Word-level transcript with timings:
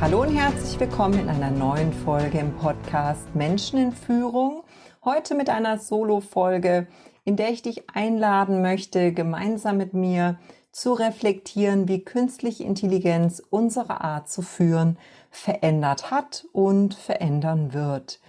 Hallo 0.00 0.22
und 0.22 0.34
herzlich 0.34 0.80
willkommen 0.80 1.18
in 1.18 1.28
einer 1.28 1.50
neuen 1.50 1.92
Folge 1.92 2.38
im 2.38 2.56
Podcast 2.56 3.34
Menschen 3.34 3.78
in 3.78 3.92
Führung. 3.92 4.62
Heute 5.04 5.34
mit 5.34 5.50
einer 5.50 5.76
Solo-Folge, 5.76 6.86
in 7.24 7.36
der 7.36 7.50
ich 7.50 7.60
dich 7.60 7.90
einladen 7.90 8.62
möchte, 8.62 9.12
gemeinsam 9.12 9.76
mit 9.76 9.92
mir 9.92 10.38
zu 10.72 10.94
reflektieren, 10.94 11.86
wie 11.86 12.02
künstliche 12.02 12.64
Intelligenz 12.64 13.42
unsere 13.50 14.00
Art 14.00 14.30
zu 14.30 14.40
führen 14.40 14.96
verändert 15.30 16.10
hat 16.10 16.46
und 16.52 16.94
verändern 16.94 17.74
wird. 17.74 18.20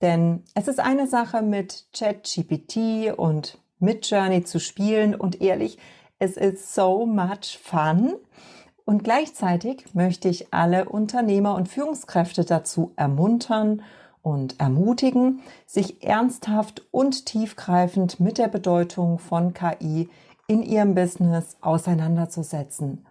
Denn 0.00 0.42
es 0.56 0.66
ist 0.66 0.80
eine 0.80 1.06
Sache 1.06 1.40
mit 1.40 1.86
ChatGPT 1.96 3.16
und 3.16 3.58
mit 3.78 4.10
Journey 4.10 4.42
zu 4.42 4.58
spielen 4.58 5.14
und 5.14 5.40
ehrlich, 5.40 5.78
es 6.18 6.36
ist 6.36 6.74
so 6.74 7.06
much 7.06 7.60
fun. 7.62 8.14
Und 8.84 9.04
gleichzeitig 9.04 9.94
möchte 9.94 10.28
ich 10.28 10.52
alle 10.52 10.88
Unternehmer 10.88 11.54
und 11.54 11.68
Führungskräfte 11.68 12.44
dazu 12.44 12.92
ermuntern 12.96 13.82
und 14.22 14.60
ermutigen, 14.60 15.40
sich 15.66 16.02
ernsthaft 16.02 16.86
und 16.90 17.26
tiefgreifend 17.26 18.20
mit 18.20 18.38
der 18.38 18.48
Bedeutung 18.48 19.18
von 19.18 19.52
KI 19.52 20.08
in 20.46 20.62
ihrem 20.62 20.94
Business 20.94 21.56
auseinanderzusetzen. 21.60 23.06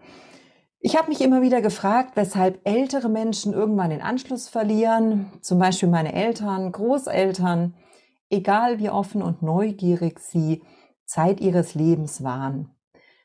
Ich 0.80 0.98
habe 0.98 1.10
mich 1.10 1.22
immer 1.22 1.42
wieder 1.42 1.62
gefragt, 1.62 2.16
weshalb 2.16 2.68
ältere 2.68 3.08
Menschen 3.08 3.54
irgendwann 3.54 3.92
den 3.92 4.02
Anschluss 4.02 4.50
verlieren, 4.50 5.32
zum 5.42 5.60
Beispiel 5.60 5.90
meine 5.90 6.14
Eltern, 6.14 6.72
Großeltern, 6.72 7.76
egal 8.30 8.80
wie 8.80 8.90
offen 8.90 9.22
und 9.22 9.44
neugierig 9.44 10.20
sie 10.20 10.64
Zeit 11.06 11.40
ihres 11.40 11.76
Lebens 11.76 12.24
waren. 12.24 12.72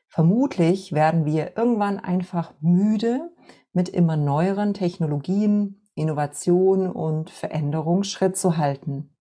Vermutlich 0.07 0.93
werden 0.93 1.25
wir 1.25 1.57
irgendwann 1.57 1.99
einfach 1.99 2.53
müde, 2.61 3.29
mit 3.73 3.89
immer 3.89 4.17
neueren 4.17 4.73
Technologien, 4.73 5.87
Innovation 5.93 6.89
und 6.89 7.29
Veränderung 7.29 8.03
Schritt 8.03 8.37
zu 8.37 8.57
halten. 8.57 9.15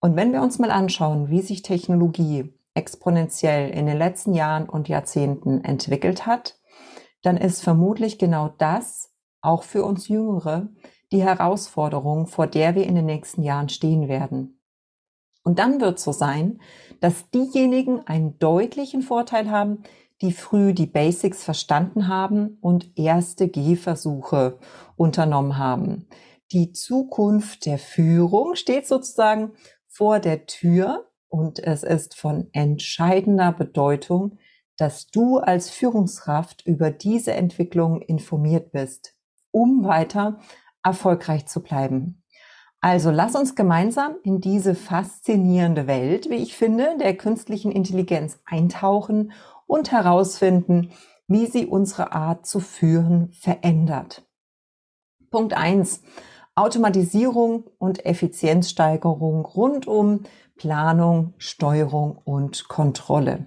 Und 0.00 0.16
wenn 0.16 0.32
wir 0.32 0.42
uns 0.42 0.58
mal 0.58 0.70
anschauen, 0.70 1.30
wie 1.30 1.42
sich 1.42 1.62
Technologie 1.62 2.52
exponentiell 2.74 3.70
in 3.70 3.86
den 3.86 3.98
letzten 3.98 4.34
Jahren 4.34 4.68
und 4.68 4.88
Jahrzehnten 4.88 5.62
entwickelt 5.62 6.26
hat, 6.26 6.58
dann 7.22 7.36
ist 7.36 7.62
vermutlich 7.62 8.18
genau 8.18 8.48
das 8.58 9.14
auch 9.40 9.62
für 9.62 9.84
uns 9.84 10.08
Jüngere 10.08 10.68
die 11.12 11.22
Herausforderung, 11.22 12.26
vor 12.26 12.46
der 12.46 12.74
wir 12.74 12.86
in 12.86 12.94
den 12.94 13.06
nächsten 13.06 13.42
Jahren 13.42 13.68
stehen 13.68 14.08
werden. 14.08 14.61
Und 15.44 15.58
dann 15.58 15.80
wird 15.80 15.98
so 15.98 16.12
sein, 16.12 16.60
dass 17.00 17.30
diejenigen 17.30 18.06
einen 18.06 18.38
deutlichen 18.38 19.02
Vorteil 19.02 19.50
haben, 19.50 19.82
die 20.20 20.32
früh 20.32 20.72
die 20.72 20.86
Basics 20.86 21.42
verstanden 21.42 22.06
haben 22.06 22.58
und 22.60 22.96
erste 22.96 23.48
Gehversuche 23.48 24.58
unternommen 24.96 25.58
haben. 25.58 26.06
Die 26.52 26.72
Zukunft 26.72 27.66
der 27.66 27.78
Führung 27.78 28.54
steht 28.54 28.86
sozusagen 28.86 29.52
vor 29.88 30.20
der 30.20 30.46
Tür 30.46 31.10
und 31.28 31.58
es 31.58 31.82
ist 31.82 32.14
von 32.14 32.48
entscheidender 32.52 33.52
Bedeutung, 33.52 34.38
dass 34.76 35.08
du 35.08 35.38
als 35.38 35.70
Führungskraft 35.70 36.66
über 36.66 36.90
diese 36.90 37.32
Entwicklung 37.32 38.00
informiert 38.00 38.70
bist, 38.70 39.16
um 39.50 39.84
weiter 39.84 40.38
erfolgreich 40.84 41.46
zu 41.46 41.62
bleiben. 41.62 42.21
Also 42.84 43.12
lass 43.12 43.36
uns 43.36 43.54
gemeinsam 43.54 44.16
in 44.24 44.40
diese 44.40 44.74
faszinierende 44.74 45.86
Welt, 45.86 46.28
wie 46.28 46.42
ich 46.42 46.56
finde, 46.56 46.98
der 46.98 47.16
künstlichen 47.16 47.70
Intelligenz 47.70 48.40
eintauchen 48.44 49.32
und 49.68 49.92
herausfinden, 49.92 50.90
wie 51.28 51.46
sie 51.46 51.66
unsere 51.66 52.10
Art 52.10 52.44
zu 52.44 52.58
führen 52.58 53.30
verändert. 53.34 54.26
Punkt 55.30 55.56
eins: 55.56 56.02
Automatisierung 56.56 57.70
und 57.78 58.04
Effizienzsteigerung 58.04 59.44
rund 59.44 59.86
um 59.86 60.24
Planung, 60.56 61.34
Steuerung 61.38 62.18
und 62.24 62.66
Kontrolle. 62.66 63.46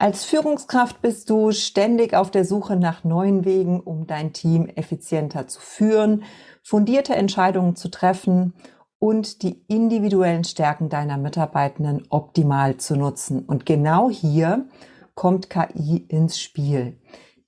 Als 0.00 0.24
Führungskraft 0.24 1.02
bist 1.02 1.30
du 1.30 1.52
ständig 1.52 2.14
auf 2.14 2.32
der 2.32 2.44
Suche 2.44 2.74
nach 2.74 3.04
neuen 3.04 3.44
Wegen, 3.44 3.80
um 3.80 4.08
dein 4.08 4.32
Team 4.32 4.66
effizienter 4.66 5.46
zu 5.46 5.60
führen 5.60 6.24
fundierte 6.62 7.14
Entscheidungen 7.14 7.76
zu 7.76 7.90
treffen 7.90 8.54
und 8.98 9.42
die 9.42 9.64
individuellen 9.66 10.44
Stärken 10.44 10.88
deiner 10.88 11.16
Mitarbeitenden 11.16 12.06
optimal 12.10 12.76
zu 12.76 12.96
nutzen. 12.96 13.44
Und 13.46 13.66
genau 13.66 14.10
hier 14.10 14.66
kommt 15.14 15.50
KI 15.50 16.04
ins 16.08 16.38
Spiel. 16.38 16.98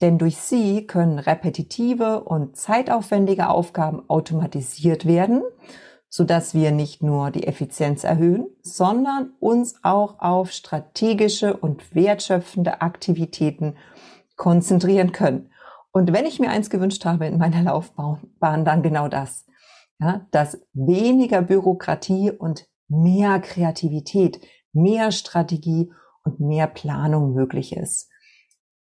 Denn 0.00 0.18
durch 0.18 0.36
sie 0.38 0.86
können 0.86 1.20
repetitive 1.20 2.24
und 2.24 2.56
zeitaufwendige 2.56 3.48
Aufgaben 3.48 4.02
automatisiert 4.08 5.06
werden, 5.06 5.42
sodass 6.08 6.54
wir 6.54 6.72
nicht 6.72 7.02
nur 7.02 7.30
die 7.30 7.46
Effizienz 7.46 8.02
erhöhen, 8.02 8.48
sondern 8.62 9.30
uns 9.38 9.76
auch 9.82 10.18
auf 10.18 10.50
strategische 10.50 11.56
und 11.56 11.94
wertschöpfende 11.94 12.80
Aktivitäten 12.80 13.76
konzentrieren 14.36 15.12
können. 15.12 15.51
Und 15.92 16.12
wenn 16.12 16.26
ich 16.26 16.40
mir 16.40 16.50
eins 16.50 16.70
gewünscht 16.70 17.04
habe 17.04 17.26
in 17.26 17.38
meiner 17.38 17.62
Laufbahn, 17.70 18.64
dann 18.64 18.82
genau 18.82 19.08
das. 19.08 19.46
Ja, 20.00 20.26
dass 20.32 20.60
weniger 20.72 21.42
Bürokratie 21.42 22.32
und 22.32 22.66
mehr 22.88 23.38
Kreativität, 23.40 24.40
mehr 24.72 25.12
Strategie 25.12 25.92
und 26.24 26.40
mehr 26.40 26.66
Planung 26.66 27.34
möglich 27.34 27.76
ist. 27.76 28.08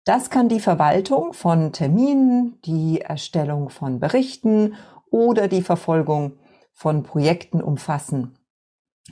Das 0.04 0.31
kann 0.31 0.48
die 0.48 0.60
Verwaltung 0.60 1.34
von 1.34 1.72
Terminen, 1.72 2.59
die 2.65 3.03
Erstellung 3.03 3.69
von 3.69 4.00
Berichten 4.00 4.75
oder 5.10 5.47
die 5.47 5.62
Verfolgung 5.62 6.38
von 6.72 7.03
Projekten 7.03 7.60
umfassen. 7.60 8.38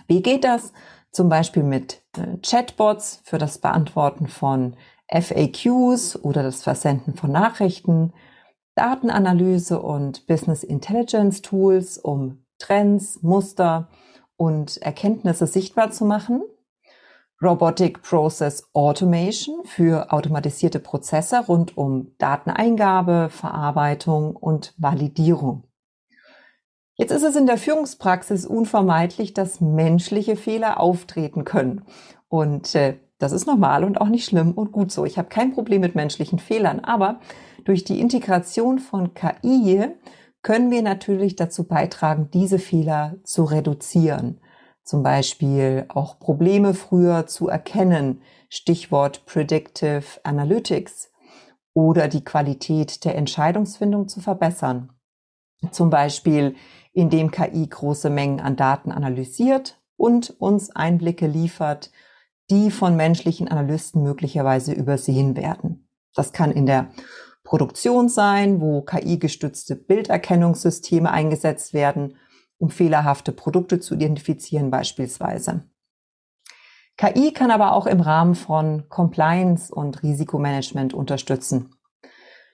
Wie 0.07 0.23
geht 0.23 0.45
das? 0.45 0.73
Zum 1.11 1.29
Beispiel 1.29 1.63
mit 1.63 2.03
äh, 2.17 2.39
Chatbots 2.39 3.21
für 3.25 3.39
das 3.39 3.59
Beantworten 3.59 4.29
von 4.29 4.77
FAQs 5.11 6.17
oder 6.23 6.43
das 6.43 6.63
Versenden 6.63 7.15
von 7.15 7.33
Nachrichten, 7.33 8.13
Datenanalyse 8.75 9.81
und 9.81 10.27
Business 10.27 10.63
Intelligence 10.63 11.43
Tools, 11.43 11.99
um 11.99 12.45
Trends, 12.59 13.23
Muster 13.23 13.89
und 14.37 14.77
Erkenntnisse 14.79 15.47
sichtbar 15.47 15.91
zu 15.91 16.05
machen. 16.05 16.43
Robotic 17.41 18.03
Process 18.03 18.69
Automation 18.73 19.65
für 19.65 20.13
automatisierte 20.13 20.81
Prozesse 20.81 21.45
rund 21.47 21.77
um 21.77 22.13
Dateneingabe, 22.19 23.29
Verarbeitung 23.31 24.35
und 24.35 24.75
Validierung. 24.77 25.65
Jetzt 26.97 27.13
ist 27.13 27.23
es 27.23 27.37
in 27.37 27.47
der 27.47 27.59
Führungspraxis 27.59 28.45
unvermeidlich, 28.45 29.35
dass 29.35 29.61
menschliche 29.61 30.35
Fehler 30.35 30.81
auftreten 30.81 31.45
können. 31.45 31.85
Und 32.29 32.75
äh, 32.75 32.99
das 33.19 33.33
ist 33.33 33.47
normal 33.47 33.85
und 33.85 34.01
auch 34.01 34.09
nicht 34.09 34.25
schlimm 34.25 34.53
und 34.53 34.73
gut 34.73 34.93
so. 34.93 35.05
Ich 35.05 35.19
habe 35.19 35.29
kein 35.29 35.53
Problem 35.53 35.81
mit 35.81 35.95
menschlichen 35.95 36.39
Fehlern, 36.39 36.81
aber 36.81 37.21
durch 37.65 37.85
die 37.85 38.01
Integration 38.01 38.79
von 38.79 39.15
KI 39.15 39.89
können 40.43 40.71
wir 40.71 40.83
natürlich 40.83 41.37
dazu 41.37 41.67
beitragen, 41.67 42.31
diese 42.33 42.59
Fehler 42.59 43.17
zu 43.25 43.45
reduzieren. 43.45 44.41
Zum 44.85 45.03
Beispiel 45.03 45.85
auch 45.89 46.19
Probleme 46.19 46.75
früher 46.75 47.27
zu 47.27 47.49
erkennen, 47.49 48.23
Stichwort 48.49 49.27
Predictive 49.27 50.05
Analytics, 50.23 51.11
oder 51.79 52.09
die 52.09 52.25
Qualität 52.25 53.05
der 53.05 53.15
Entscheidungsfindung 53.15 54.09
zu 54.09 54.21
verbessern. 54.21 54.91
Zum 55.71 55.91
Beispiel, 55.91 56.57
indem 56.93 57.31
KI 57.31 57.69
große 57.69 58.11
Mengen 58.11 58.41
an 58.41 58.57
Daten 58.57 58.91
analysiert 58.91 59.81
und 59.97 60.31
uns 60.41 60.75
Einblicke 60.75 61.29
liefert, 61.29 61.93
die 62.51 62.71
von 62.71 62.97
menschlichen 62.97 63.49
Analysten 63.49 64.03
möglicherweise 64.03 64.73
übersehen 64.73 65.37
werden. 65.37 65.89
Das 66.15 66.33
kann 66.33 66.51
in 66.51 66.67
der 66.67 66.91
Produktion 67.45 68.09
sein, 68.09 68.61
wo 68.61 68.83
KI-gestützte 68.83 69.77
Bilderkennungssysteme 69.77 71.11
eingesetzt 71.11 71.73
werden, 71.73 72.17
um 72.59 72.71
fehlerhafte 72.71 73.33
Produkte 73.33 73.81
zu 73.81 73.95
identifizieren 73.95 74.71
beispielsweise. 74.71 75.65
KI 76.97 77.33
kann 77.33 77.51
aber 77.51 77.73
auch 77.73 77.87
im 77.87 78.01
Rahmen 78.01 78.35
von 78.35 78.89
Compliance 78.89 79.73
und 79.73 80.03
Risikomanagement 80.03 80.95
unterstützen. 80.95 81.77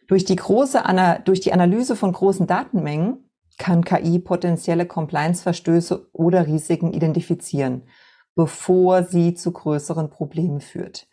Durch 0.06 0.26
die 0.26 0.37
große, 0.37 0.82
durch 1.25 1.41
die 1.41 1.52
Analyse 1.52 1.96
von 1.96 2.12
großen 2.12 2.46
Datenmengen 2.46 3.31
kann 3.56 3.85
KI 3.85 4.19
potenzielle 4.19 4.85
Compliance-Verstöße 4.85 6.08
oder 6.12 6.46
Risiken 6.46 6.93
identifizieren, 6.93 7.88
bevor 8.34 9.04
sie 9.04 9.34
zu 9.34 9.52
größeren 9.52 10.10
Problemen 10.10 10.60
führt. 10.60 11.06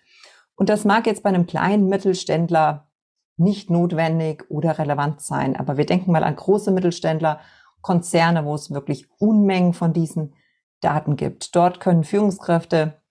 Und 0.55 0.69
das 0.69 0.85
mag 0.85 1.07
jetzt 1.07 1.23
bei 1.23 1.29
einem 1.29 1.47
kleinen 1.47 1.87
Mittelständler 1.87 2.87
nicht 3.37 3.69
notwendig 3.69 4.45
oder 4.49 4.77
relevant 4.77 5.21
sein, 5.21 5.55
aber 5.55 5.77
wir 5.77 5.85
denken 5.85 6.11
mal 6.11 6.23
an 6.23 6.35
große 6.35 6.71
Mittelständler, 6.71 7.39
Konzerne, 7.81 8.45
wo 8.45 8.53
es 8.53 8.71
wirklich 8.71 9.09
Unmengen 9.19 9.73
von 9.73 9.93
diesen 9.93 10.35
Daten 10.81 11.15
gibt. 11.15 11.55
Dort 11.55 11.79
können 11.79 12.03
Führungskräfte 12.03 13.01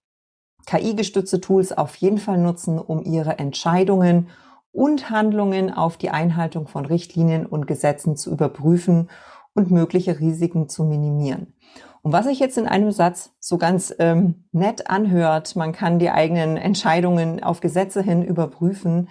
KI-gestützte 0.67 1.41
Tools 1.41 1.73
auf 1.73 1.97
jeden 1.97 2.19
Fall 2.19 2.39
nutzen, 2.39 2.79
um 2.79 3.03
ihre 3.03 3.39
Entscheidungen 3.39 4.29
und 4.73 5.11
Handlungen 5.11 5.73
auf 5.73 5.97
die 5.97 6.11
Einhaltung 6.11 6.69
von 6.69 6.87
Richtlinien 6.87 7.47
und 7.47 7.67
Gesetzen 7.67 8.17
zu 8.17 8.31
überprüfen 8.31 9.11
und 9.55 9.71
mögliche 9.71 10.21
Risiken 10.21 10.69
zu 10.69 10.85
minimieren. 10.85 11.55
Und 12.03 12.13
was 12.13 12.27
sich 12.27 12.39
jetzt 12.39 12.57
in 12.57 12.67
einem 12.67 12.93
Satz 12.93 13.33
so 13.41 13.59
ganz 13.59 13.95
ähm, 13.99 14.45
nett 14.53 14.89
anhört, 14.89 15.55
man 15.57 15.73
kann 15.73 15.99
die 15.99 16.11
eigenen 16.11 16.57
Entscheidungen 16.57 17.43
auf 17.43 17.61
Gesetze 17.61 18.03
hin 18.03 18.23
überprüfen, 18.23 19.09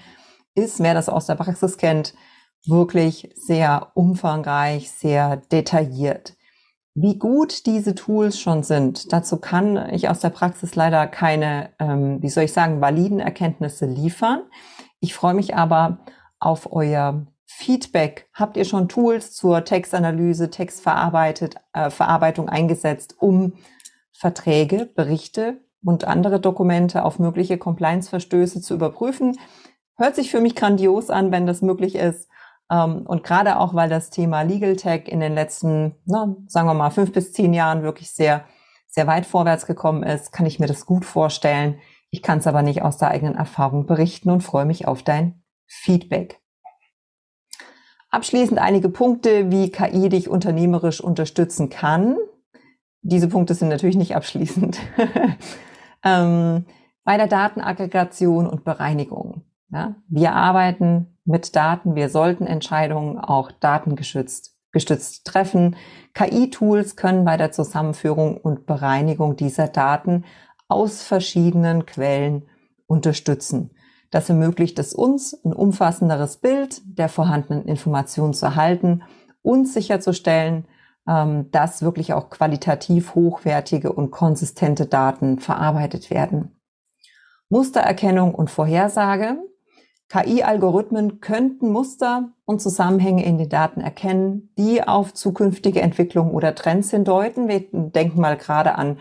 ist, 0.56 0.80
wer 0.80 0.94
das 0.94 1.10
aus 1.10 1.28
der 1.28 1.36
Praxis 1.36 1.78
kennt, 1.78 2.14
wirklich 2.66 3.32
sehr 3.36 3.92
umfangreich, 3.94 4.92
sehr 4.92 5.38
detailliert. 5.38 6.34
Wie 6.96 7.18
gut 7.18 7.66
diese 7.66 7.96
Tools 7.96 8.40
schon 8.40 8.64
sind, 8.64 9.14
dazu 9.14 9.38
kann 9.38 9.94
ich 9.94 10.10
aus 10.10 10.20
der 10.20 10.32
Praxis 10.32 10.76
leider 10.76 11.08
keine, 11.08 11.70
ähm, 11.80 12.22
wie 12.22 12.30
soll 12.30 12.44
ich 12.44 12.54
sagen, 12.54 12.82
validen 12.82 13.20
Erkenntnisse 13.20 13.86
liefern. 13.86 14.42
Ich 15.00 15.14
freue 15.14 15.36
mich 15.36 15.56
aber 15.56 16.00
auf 16.40 16.74
euer 16.74 17.28
Feedback. 17.60 18.30
Habt 18.34 18.56
ihr 18.56 18.64
schon 18.64 18.88
Tools 18.88 19.34
zur 19.34 19.66
Textanalyse, 19.66 20.50
Textverarbeitet, 20.50 21.56
äh, 21.74 21.90
eingesetzt, 22.48 23.16
um 23.20 23.54
Verträge, 24.14 24.86
Berichte 24.86 25.60
und 25.84 26.06
andere 26.06 26.40
Dokumente 26.40 27.04
auf 27.04 27.20
mögliche 27.20 27.58
Compliance-Verstöße 27.58 28.62
zu 28.62 28.76
überprüfen? 28.76 29.38
Hört 29.98 30.16
sich 30.16 30.32
für 30.32 30.40
mich 30.40 30.56
grandios 30.56 31.10
an, 31.10 31.34
wenn 31.34 31.46
das 31.46 31.62
möglich 31.62 31.96
ist. 31.96 32.30
Ähm, 32.72 33.06
und 33.06 33.26
gerade 33.26 33.60
auch, 33.60 33.74
weil 33.74 33.90
das 33.90 34.10
Thema 34.10 34.44
Legal 34.44 34.78
Tech 34.78 35.10
in 35.10 35.20
den 35.20 35.34
letzten, 35.34 35.96
na, 36.06 36.38
sagen 36.48 36.68
wir 36.70 36.74
mal, 36.74 36.92
fünf 36.92 37.12
bis 37.12 37.34
zehn 37.34 37.54
Jahren 37.54 37.84
wirklich 37.84 38.10
sehr, 38.12 38.46
sehr 38.88 39.06
weit 39.06 39.26
vorwärts 39.26 39.66
gekommen 39.66 40.04
ist, 40.04 40.32
kann 40.32 40.46
ich 40.46 40.60
mir 40.60 40.68
das 40.68 40.86
gut 40.86 41.04
vorstellen. 41.04 41.78
Ich 42.10 42.22
kann 42.22 42.38
es 42.38 42.48
aber 42.48 42.62
nicht 42.62 42.84
aus 42.84 42.98
der 42.98 43.10
eigenen 43.10 43.36
Erfahrung 43.36 43.86
berichten 43.86 44.30
und 44.30 44.44
freue 44.44 44.66
mich 44.66 44.88
auf 44.88 45.04
dein 45.04 45.44
Feedback. 45.68 46.40
Abschließend 48.10 48.60
einige 48.60 48.90
Punkte, 48.90 49.52
wie 49.52 49.70
KI 49.72 50.10
dich 50.10 50.30
unternehmerisch 50.30 51.02
unterstützen 51.02 51.70
kann. 51.70 52.18
Diese 53.02 53.28
Punkte 53.28 53.54
sind 53.54 53.70
natürlich 53.70 53.98
nicht 53.98 54.16
abschließend. 54.16 54.80
ähm, 56.04 56.66
bei 57.04 57.18
der 57.18 57.28
Datenaggregation 57.28 58.48
und 58.48 58.64
Bereinigung. 58.64 59.44
Ja, 59.72 59.96
wir 60.08 60.34
arbeiten 60.34 61.18
mit 61.26 61.56
Daten. 61.56 61.96
Wir 61.96 62.10
sollten 62.10 62.48
Entscheidungen 62.48 63.20
auch 63.20 63.52
datengestützt 63.52 64.56
gestützt 64.72 65.26
treffen. 65.26 65.76
KI-Tools 66.14 66.96
können 66.96 67.26
bei 67.26 67.38
der 67.38 67.52
Zusammenführung 67.52 68.38
und 68.38 68.66
Bereinigung 68.66 69.36
dieser 69.36 69.68
Daten 69.68 70.26
aus 70.68 71.02
verschiedenen 71.02 71.86
Quellen 71.86 72.48
unterstützen. 72.86 73.72
Das 74.12 74.30
ermöglicht 74.30 74.80
es 74.80 74.94
uns, 74.94 75.34
ein 75.46 75.54
umfassenderes 75.54 76.38
Bild 76.38 76.82
der 76.86 77.10
vorhandenen 77.10 77.66
Informationen 77.66 78.34
zu 78.34 78.46
erhalten 78.46 79.04
und 79.42 79.68
sicherzustellen, 79.68 80.66
ähm, 81.08 81.52
dass 81.52 81.82
wirklich 81.82 82.14
auch 82.14 82.30
qualitativ 82.30 83.16
hochwertige 83.16 83.94
und 83.94 84.12
konsistente 84.12 84.86
Daten 84.86 85.40
verarbeitet 85.40 86.10
werden. 86.10 86.60
Mustererkennung 87.50 88.36
und 88.36 88.50
Vorhersage 88.50 89.38
KI-Algorithmen 90.10 91.20
könnten 91.22 91.72
Muster 91.72 92.32
und 92.46 92.62
Zusammenhänge 92.62 93.24
in 93.24 93.38
den 93.38 93.50
Daten 93.50 93.80
erkennen, 93.80 94.52
die 94.58 94.86
auf 94.86 95.14
zukünftige 95.14 95.82
Entwicklungen 95.82 96.32
oder 96.32 96.56
Trends 96.56 96.90
hindeuten. 96.90 97.48
Wir 97.48 97.68
denken 97.72 98.20
mal 98.20 98.36
gerade 98.36 98.74
an 98.74 98.98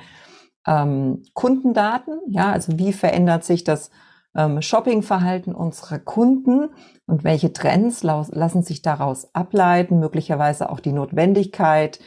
ähm, 0.67 1.23
Kundendaten. 1.33 2.21
Ja, 2.29 2.53
also 2.53 2.79
wie 2.79 2.93
verändert 2.93 3.45
sich 3.45 3.65
das 3.65 3.91
ähm, 4.39 4.63
Shoppingverhalten 4.63 5.55
unserer 5.55 5.99
Kunden 5.99 6.71
und 7.07 7.25
welche 7.25 7.53
Trends 7.53 8.05
lassen 8.05 8.63
sich 8.63 8.83
daraus 8.83 9.35
ableiten? 9.35 9.99
Möglicherweise 9.99 10.71
auch 10.71 10.79
die 10.79 10.93
Notwendigkeit, 10.93 11.99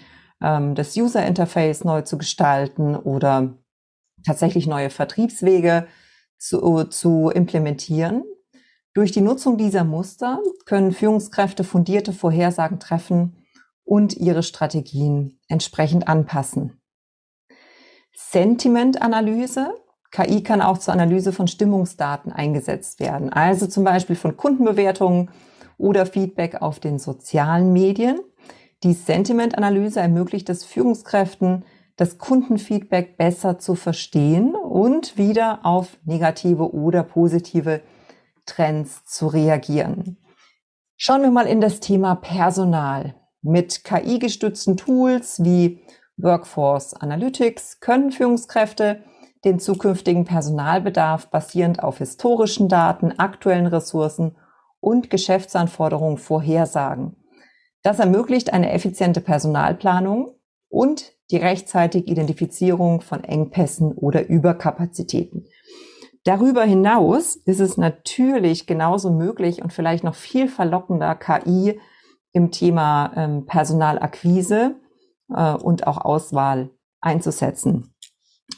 ähm, 0.42 0.74
das 0.74 0.96
User 0.96 1.26
Interface 1.26 1.84
neu 1.84 2.04
zu 2.04 2.18
gestalten 2.18 2.96
oder 2.96 3.58
tatsächlich 4.26 4.66
neue 4.66 4.90
Vertriebswege 4.90 5.88
zu, 6.38 6.86
zu 6.86 7.30
implementieren. 7.30 8.24
Durch 8.94 9.12
die 9.12 9.22
Nutzung 9.22 9.58
dieser 9.58 9.84
Muster 9.84 10.40
können 10.66 10.94
Führungskräfte 10.94 11.64
fundierte 11.66 12.14
Vorhersagen 12.14 12.80
treffen 12.80 13.38
und 13.84 14.16
ihre 14.16 14.44
Strategien 14.44 15.40
entsprechend 15.50 16.08
anpassen. 16.08 16.82
Sentimentanalyse. 18.14 19.81
KI 20.12 20.44
kann 20.44 20.62
auch 20.62 20.78
zur 20.78 20.94
Analyse 20.94 21.32
von 21.32 21.48
Stimmungsdaten 21.48 22.32
eingesetzt 22.32 23.00
werden, 23.00 23.32
also 23.32 23.66
zum 23.66 23.84
Beispiel 23.84 24.16
von 24.16 24.36
Kundenbewertungen 24.36 25.32
oder 25.78 26.06
Feedback 26.06 26.62
auf 26.62 26.80
den 26.80 27.00
sozialen 27.00 27.72
Medien. 27.74 28.20
Die 28.84 28.94
Sentimentanalyse 28.94 30.00
ermöglicht 30.00 30.50
es 30.50 30.66
Führungskräften, 30.66 31.66
das 31.96 32.18
Kundenfeedback 32.18 33.18
besser 33.18 33.60
zu 33.60 33.76
verstehen 33.76 34.56
und 34.56 35.18
wieder 35.18 35.60
auf 35.64 35.98
negative 36.04 36.74
oder 36.74 37.04
positive 37.04 37.82
Trends 38.46 39.06
zu 39.06 39.28
reagieren. 39.28 40.18
Schauen 40.98 41.22
wir 41.22 41.32
mal 41.32 41.48
in 41.48 41.62
das 41.62 41.80
Thema 41.80 42.16
Personal. 42.16 43.16
Mit 43.42 43.84
KI-gestützten 43.84 44.78
Tools 44.78 45.44
wie 45.44 45.82
Workforce 46.18 46.94
Analytics 46.94 47.80
können 47.80 48.12
Führungskräfte 48.12 49.04
den 49.44 49.60
zukünftigen 49.60 50.26
Personalbedarf 50.26 51.30
basierend 51.30 51.84
auf 51.84 51.98
historischen 51.98 52.68
Daten, 52.68 53.18
aktuellen 53.18 53.66
Ressourcen 53.66 54.36
und 54.80 55.10
Geschäftsanforderungen 55.10 56.18
vorhersagen. 56.18 57.16
Das 57.84 58.00
ermöglicht 58.00 58.54
eine 58.54 58.72
effiziente 58.72 59.22
Personalplanung 59.22 60.36
und 60.70 61.14
die 61.32 61.38
rechtzeitige 61.38 62.10
Identifizierung 62.10 63.02
von 63.02 63.24
Engpässen 63.24 63.94
oder 63.94 64.28
Überkapazitäten. 64.28 65.48
Darüber 66.24 66.64
hinaus 66.64 67.36
ist 67.36 67.60
es 67.60 67.78
natürlich 67.78 68.68
genauso 68.68 69.12
möglich 69.12 69.64
und 69.64 69.74
vielleicht 69.74 70.04
noch 70.04 70.14
viel 70.14 70.48
verlockender, 70.48 71.16
KI 71.16 71.80
im 72.32 72.52
Thema 72.52 73.12
ähm, 73.16 73.46
Personalakquise 73.46 74.76
äh, 75.34 75.54
und 75.54 75.88
auch 75.88 75.98
Auswahl 75.98 76.70
einzusetzen. 77.00 77.91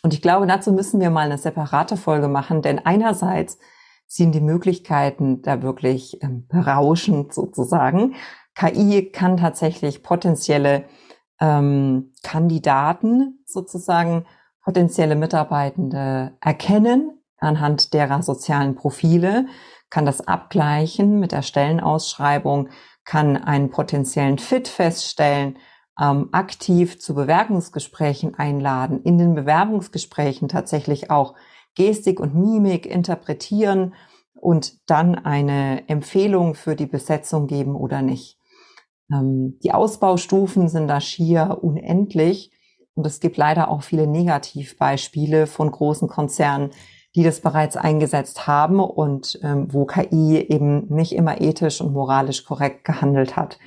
Und 0.02 0.14
ich 0.14 0.22
glaube, 0.22 0.48
dazu 0.48 0.72
müssen 0.72 1.00
wir 1.00 1.10
mal 1.10 1.26
eine 1.26 1.38
separate 1.38 1.98
Folge 1.98 2.28
machen, 2.28 2.62
denn 2.62 2.86
einerseits 2.86 3.58
sind 4.08 4.34
die 4.34 4.42
Möglichkeiten 4.42 5.42
da 5.42 5.62
wirklich 5.62 6.22
ähm, 6.22 6.48
berauschend 6.48 7.34
sozusagen. 7.34 8.16
KI 8.56 9.12
kann 9.12 9.38
tatsächlich 9.38 10.04
potenzielle 10.04 10.86
ähm, 11.40 12.14
Kandidaten 12.22 13.44
sozusagen, 13.46 14.26
potenzielle 14.64 15.16
Mitarbeitende 15.16 16.38
erkennen, 16.40 17.24
anhand 17.38 17.94
derer 17.94 18.22
sozialen 18.22 18.76
Profile, 18.76 19.48
kann 19.90 20.06
das 20.06 20.28
abgleichen 20.28 21.20
mit 21.20 21.32
der 21.32 21.42
Stellenausschreibung, 21.42 22.70
kann 23.04 23.36
einen 23.36 23.70
potenziellen 23.70 24.38
Fit 24.38 24.68
feststellen, 24.68 25.58
ähm, 26.00 26.30
aktiv 26.32 27.00
zu 27.00 27.14
Bewerbungsgesprächen 27.14 28.36
einladen, 28.36 29.02
in 29.04 29.18
den 29.18 29.36
Bewerbungsgesprächen 29.36 30.48
tatsächlich 30.48 31.12
auch 31.12 31.36
Gestik 31.76 32.20
und 32.20 32.36
Mimik 32.36 32.86
interpretieren 32.86 33.94
und 34.34 34.90
dann 34.90 35.16
eine 35.16 35.88
Empfehlung 35.88 36.56
für 36.56 36.76
die 36.76 36.86
Besetzung 36.86 37.48
geben 37.48 37.76
oder 37.76 38.02
nicht. 38.02 38.38
Ähm, 39.12 39.60
die 39.64 39.72
Ausbaustufen 39.72 40.68
sind 40.68 40.88
da 40.88 41.00
schier 41.00 41.60
unendlich 41.62 42.52
und 42.96 43.06
es 43.08 43.20
gibt 43.20 43.38
leider 43.38 43.70
auch 43.70 43.84
viele 43.84 44.08
Negativbeispiele 44.08 45.48
von 45.48 45.72
großen 45.72 46.08
Konzernen, 46.08 46.72
die 47.16 47.24
das 47.24 47.42
bereits 47.42 47.78
eingesetzt 47.78 48.48
haben 48.48 48.80
und 48.80 49.40
ähm, 49.44 49.68
wo 49.72 49.86
KI 49.86 50.38
eben 50.50 50.88
nicht 50.94 51.14
immer 51.14 51.42
ethisch 51.42 51.80
und 51.80 51.94
moralisch 51.94 52.44
korrekt 52.44 52.86
gehandelt 52.86 53.36
hat. 53.36 53.60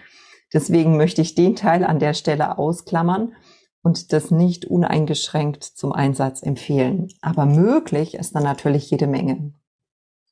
Deswegen 0.53 0.97
möchte 0.97 1.23
ich 1.23 1.35
den 1.35 1.57
Teil 1.57 1.85
an 1.85 1.99
der 1.99 2.15
Stelle 2.15 2.59
ausklammern 2.59 3.35
und 3.83 4.12
das 4.12 4.31
nicht 4.31 4.65
uneingeschränkt 4.65 5.65
zum 5.65 5.93
Einsatz 5.93 6.43
empfehlen. 6.43 7.09
Aber 7.21 7.47
möglich 7.47 8.15
ist 8.15 8.35
dann 8.35 8.43
natürlich 8.43 8.91
jede 8.91 9.07
Menge. 9.07 9.53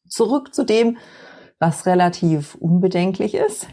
Zurück 0.09 0.55
zu 0.55 0.65
dem, 0.65 0.99
was 1.59 1.87
relativ 1.87 2.55
unbedenklich 2.57 3.35
ist. 3.35 3.69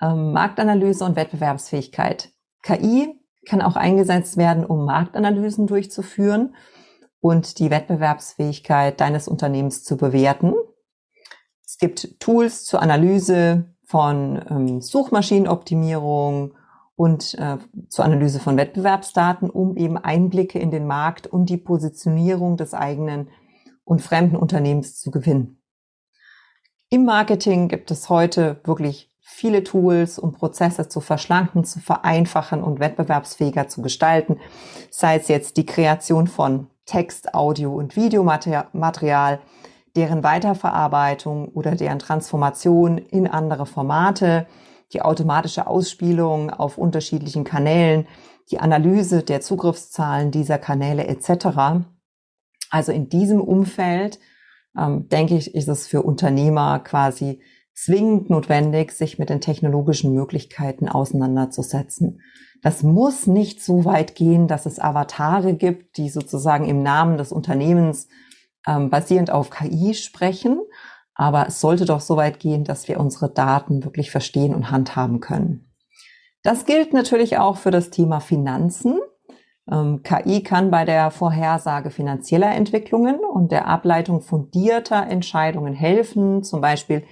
ähm, 0.00 0.32
Marktanalyse 0.32 1.04
und 1.04 1.16
Wettbewerbsfähigkeit. 1.16 2.30
KI 2.62 3.18
kann 3.48 3.62
auch 3.62 3.76
eingesetzt 3.76 4.36
werden, 4.36 4.64
um 4.64 4.84
Marktanalysen 4.84 5.66
durchzuführen 5.66 6.54
und 7.20 7.58
die 7.58 7.70
Wettbewerbsfähigkeit 7.70 9.00
deines 9.00 9.26
Unternehmens 9.26 9.82
zu 9.82 9.96
bewerten. 9.96 10.54
Es 11.64 11.78
gibt 11.78 12.20
Tools 12.20 12.64
zur 12.64 12.80
Analyse 12.82 13.74
von 13.88 14.44
ähm, 14.50 14.80
Suchmaschinenoptimierung 14.82 16.52
und 16.94 17.34
äh, 17.38 17.56
zur 17.88 18.04
Analyse 18.04 18.38
von 18.38 18.58
Wettbewerbsdaten, 18.58 19.48
um 19.48 19.78
eben 19.78 19.96
Einblicke 19.96 20.58
in 20.58 20.70
den 20.70 20.86
Markt 20.86 21.26
und 21.26 21.46
die 21.48 21.56
Positionierung 21.56 22.58
des 22.58 22.74
eigenen 22.74 23.28
und 23.84 24.02
fremden 24.02 24.36
Unternehmens 24.36 25.00
zu 25.00 25.10
gewinnen. 25.10 25.62
Im 26.90 27.06
Marketing 27.06 27.68
gibt 27.68 27.90
es 27.90 28.10
heute 28.10 28.60
wirklich 28.64 29.10
viele 29.20 29.64
Tools, 29.64 30.18
um 30.18 30.32
Prozesse 30.32 30.88
zu 30.88 31.00
verschlanken, 31.00 31.64
zu 31.64 31.80
vereinfachen 31.80 32.62
und 32.62 32.80
wettbewerbsfähiger 32.80 33.68
zu 33.68 33.80
gestalten. 33.80 34.38
Sei 34.90 35.16
es 35.16 35.28
jetzt 35.28 35.56
die 35.56 35.64
Kreation 35.64 36.26
von 36.26 36.66
Text, 36.84 37.32
Audio 37.34 37.74
und 37.74 37.96
Videomaterial, 37.96 39.40
deren 39.98 40.22
Weiterverarbeitung 40.22 41.48
oder 41.48 41.74
deren 41.74 41.98
Transformation 41.98 42.98
in 42.98 43.26
andere 43.26 43.66
Formate, 43.66 44.46
die 44.92 45.02
automatische 45.02 45.66
Ausspielung 45.66 46.50
auf 46.50 46.78
unterschiedlichen 46.78 47.42
Kanälen, 47.42 48.06
die 48.52 48.60
Analyse 48.60 49.24
der 49.24 49.40
Zugriffszahlen 49.40 50.30
dieser 50.30 50.58
Kanäle 50.58 51.08
etc. 51.08 51.82
Also 52.70 52.92
in 52.92 53.08
diesem 53.08 53.40
Umfeld, 53.40 54.20
ähm, 54.78 55.08
denke 55.08 55.34
ich, 55.36 55.56
ist 55.56 55.66
es 55.66 55.88
für 55.88 56.02
Unternehmer 56.02 56.78
quasi 56.78 57.42
zwingend 57.74 58.30
notwendig, 58.30 58.92
sich 58.92 59.18
mit 59.18 59.30
den 59.30 59.40
technologischen 59.40 60.14
Möglichkeiten 60.14 60.88
auseinanderzusetzen. 60.88 62.20
Das 62.62 62.84
muss 62.84 63.26
nicht 63.26 63.64
so 63.64 63.84
weit 63.84 64.14
gehen, 64.14 64.46
dass 64.46 64.64
es 64.64 64.78
Avatare 64.78 65.54
gibt, 65.54 65.96
die 65.96 66.08
sozusagen 66.08 66.66
im 66.66 66.84
Namen 66.84 67.18
des 67.18 67.32
Unternehmens 67.32 68.08
ähm, 68.66 68.90
basierend 68.90 69.30
auf 69.30 69.50
KI 69.50 69.94
sprechen. 69.94 70.60
Aber 71.14 71.48
es 71.48 71.60
sollte 71.60 71.84
doch 71.84 72.00
so 72.00 72.16
weit 72.16 72.38
gehen, 72.38 72.64
dass 72.64 72.86
wir 72.86 73.00
unsere 73.00 73.28
Daten 73.28 73.84
wirklich 73.84 74.10
verstehen 74.10 74.54
und 74.54 74.70
handhaben 74.70 75.20
können. 75.20 75.72
Das 76.42 76.64
gilt 76.64 76.92
natürlich 76.92 77.38
auch 77.38 77.56
für 77.56 77.72
das 77.72 77.90
Thema 77.90 78.20
Finanzen. 78.20 79.00
Ähm, 79.70 80.02
KI 80.02 80.42
kann 80.42 80.70
bei 80.70 80.84
der 80.84 81.10
Vorhersage 81.10 81.90
finanzieller 81.90 82.54
Entwicklungen 82.54 83.18
und 83.18 83.52
der 83.52 83.66
Ableitung 83.66 84.20
fundierter 84.20 85.06
Entscheidungen 85.08 85.74
helfen, 85.74 86.42
zum 86.42 86.60
Beispiel 86.60 87.04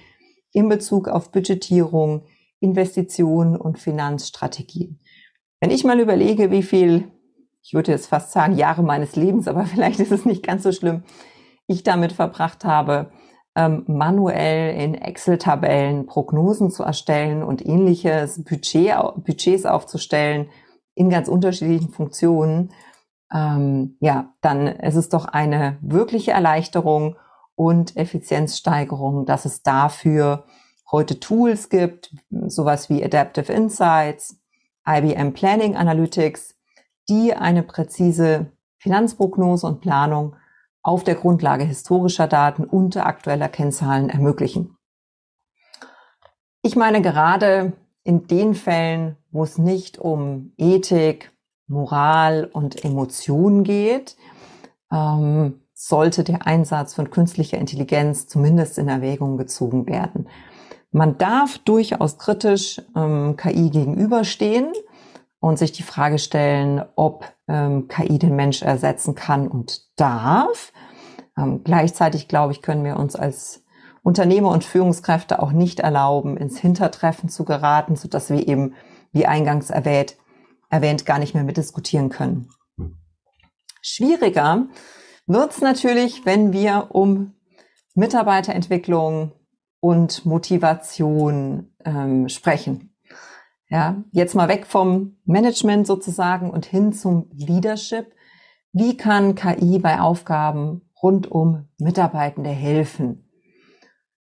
in 0.53 0.69
Bezug 0.69 1.07
auf 1.07 1.31
Budgetierung, 1.31 2.23
Investitionen 2.59 3.57
und 3.57 3.77
Finanzstrategien. 3.77 4.99
Wenn 5.59 5.71
ich 5.71 5.83
mal 5.83 5.99
überlege, 5.99 6.49
wie 6.49 6.63
viel, 6.63 7.11
ich 7.61 7.73
würde 7.73 7.91
jetzt 7.91 8.07
fast 8.07 8.31
sagen 8.31 8.55
Jahre 8.55 8.83
meines 8.83 9.15
Lebens, 9.15 9.47
aber 9.47 9.65
vielleicht 9.65 9.99
ist 9.99 10.11
es 10.11 10.25
nicht 10.25 10.43
ganz 10.43 10.63
so 10.63 10.71
schlimm, 10.71 11.03
ich 11.67 11.83
damit 11.83 12.13
verbracht 12.13 12.65
habe, 12.65 13.11
ähm, 13.55 13.83
manuell 13.87 14.75
in 14.79 14.95
Excel-Tabellen 14.95 16.05
Prognosen 16.05 16.71
zu 16.71 16.83
erstellen 16.83 17.43
und 17.43 17.65
ähnliches, 17.65 18.43
Budget, 18.43 18.95
Budgets 19.17 19.65
aufzustellen 19.65 20.49
in 20.95 21.09
ganz 21.09 21.27
unterschiedlichen 21.27 21.89
Funktionen, 21.89 22.71
ähm, 23.33 23.97
ja, 23.99 24.33
dann 24.41 24.67
ist 24.67 24.95
es 24.95 25.09
doch 25.09 25.25
eine 25.25 25.77
wirkliche 25.81 26.31
Erleichterung 26.31 27.17
und 27.55 27.97
Effizienzsteigerung, 27.97 29.25
dass 29.25 29.45
es 29.45 29.63
dafür 29.63 30.45
heute 30.91 31.19
Tools 31.19 31.69
gibt, 31.69 32.15
sowas 32.29 32.89
wie 32.89 33.03
Adaptive 33.03 33.51
Insights, 33.51 34.39
IBM 34.87 35.33
Planning 35.33 35.75
Analytics, 35.75 36.55
die 37.09 37.33
eine 37.33 37.63
präzise 37.63 38.51
Finanzprognose 38.77 39.67
und 39.67 39.81
Planung 39.81 40.35
auf 40.87 41.03
der 41.03 41.15
Grundlage 41.15 41.65
historischer 41.65 42.27
Daten 42.27 42.63
und 42.63 42.95
aktueller 42.95 43.49
Kennzahlen 43.49 44.09
ermöglichen. 44.09 44.77
Ich 46.61 46.77
meine 46.77 47.01
gerade 47.01 47.73
in 48.05 48.27
den 48.27 48.55
Fällen, 48.55 49.17
wo 49.29 49.43
es 49.43 49.57
nicht 49.57 49.97
um 49.97 50.53
Ethik, 50.57 51.33
Moral 51.67 52.45
und 52.45 52.85
Emotionen 52.85 53.65
geht, 53.65 54.15
ähm, 54.89 55.59
sollte 55.73 56.23
der 56.23 56.47
Einsatz 56.47 56.93
von 56.93 57.09
künstlicher 57.09 57.57
Intelligenz 57.57 58.27
zumindest 58.27 58.77
in 58.77 58.87
Erwägung 58.87 59.37
gezogen 59.37 59.87
werden. 59.87 60.29
Man 60.91 61.17
darf 61.17 61.57
durchaus 61.57 62.17
kritisch 62.17 62.81
ähm, 62.95 63.35
KI 63.35 63.69
gegenüberstehen 63.71 64.71
und 65.39 65.59
sich 65.59 65.71
die 65.71 65.83
Frage 65.83 66.19
stellen, 66.19 66.83
ob 66.95 67.31
ähm, 67.47 67.87
KI 67.87 68.19
den 68.19 68.35
Mensch 68.35 68.61
ersetzen 68.61 69.15
kann 69.15 69.47
und 69.47 69.81
darf. 69.95 70.73
Ähm, 71.37 71.63
gleichzeitig, 71.63 72.27
glaube 72.27 72.53
ich, 72.53 72.61
können 72.61 72.83
wir 72.83 72.97
uns 72.97 73.15
als 73.15 73.63
Unternehmer 74.03 74.51
und 74.51 74.63
Führungskräfte 74.63 75.41
auch 75.41 75.51
nicht 75.51 75.81
erlauben, 75.81 76.37
ins 76.37 76.57
Hintertreffen 76.57 77.29
zu 77.29 77.45
geraten, 77.45 77.95
so 77.95 78.07
dass 78.07 78.29
wir 78.29 78.47
eben, 78.47 78.75
wie 79.11 79.25
eingangs 79.25 79.69
erwähnt, 79.69 80.15
erwähnt 80.69 81.05
gar 81.05 81.19
nicht 81.19 81.33
mehr 81.33 81.43
mitdiskutieren 81.43 82.09
können. 82.09 82.49
Schwieriger 83.81 84.67
wird 85.27 85.51
es 85.51 85.61
natürlich, 85.61 86.25
wenn 86.25 86.53
wir 86.53 86.87
um 86.89 87.33
Mitarbeiterentwicklung 87.95 89.33
und 89.79 90.25
Motivation 90.25 91.73
ähm, 91.85 92.29
sprechen. 92.29 92.96
Ja, 93.69 94.03
jetzt 94.11 94.33
mal 94.33 94.47
weg 94.47 94.65
vom 94.65 95.17
Management 95.25 95.87
sozusagen 95.87 96.49
und 96.49 96.65
hin 96.65 96.93
zum 96.93 97.29
Leadership. 97.33 98.13
Wie 98.71 98.95
kann 98.95 99.35
KI 99.35 99.79
bei 99.79 99.99
Aufgaben 99.99 100.89
rund 101.01 101.29
um 101.29 101.67
Mitarbeitende 101.77 102.49
helfen? 102.49 103.29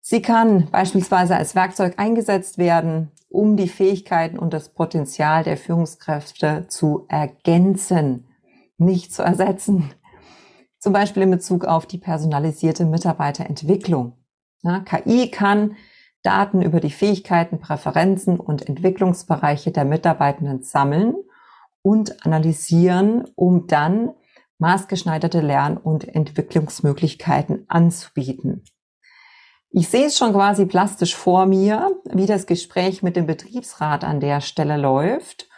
Sie 0.00 0.22
kann 0.22 0.68
beispielsweise 0.70 1.36
als 1.36 1.54
Werkzeug 1.54 1.94
eingesetzt 1.96 2.58
werden, 2.58 3.12
um 3.28 3.56
die 3.56 3.68
Fähigkeiten 3.68 4.38
und 4.38 4.52
das 4.52 4.74
Potenzial 4.74 5.42
der 5.42 5.56
Führungskräfte 5.56 6.66
zu 6.68 7.06
ergänzen, 7.08 8.26
nicht 8.78 9.12
zu 9.14 9.22
ersetzen. 9.22 9.92
Zum 10.78 10.92
Beispiel 10.92 11.22
in 11.22 11.30
Bezug 11.30 11.64
auf 11.64 11.86
die 11.86 11.98
personalisierte 11.98 12.84
Mitarbeiterentwicklung. 12.84 14.16
Ja, 14.62 14.80
KI 14.80 15.30
kann 15.30 15.76
Daten 16.22 16.62
über 16.62 16.80
die 16.80 16.90
Fähigkeiten, 16.90 17.58
Präferenzen 17.58 18.38
und 18.38 18.68
Entwicklungsbereiche 18.68 19.72
der 19.72 19.84
Mitarbeitenden 19.84 20.62
sammeln 20.62 21.16
und 21.82 22.24
analysieren, 22.24 23.24
um 23.34 23.66
dann 23.66 24.12
maßgeschneiderte 24.58 25.40
Lern- 25.40 25.76
und 25.76 26.06
Entwicklungsmöglichkeiten 26.14 27.64
anzubieten. 27.68 28.64
Ich 29.70 29.88
sehe 29.88 30.06
es 30.06 30.18
schon 30.18 30.32
quasi 30.32 30.66
plastisch 30.66 31.16
vor 31.16 31.46
mir, 31.46 31.90
wie 32.12 32.26
das 32.26 32.46
Gespräch 32.46 33.02
mit 33.02 33.16
dem 33.16 33.26
Betriebsrat 33.26 34.04
an 34.04 34.20
der 34.20 34.40
Stelle 34.40 34.76
läuft. 34.76 35.48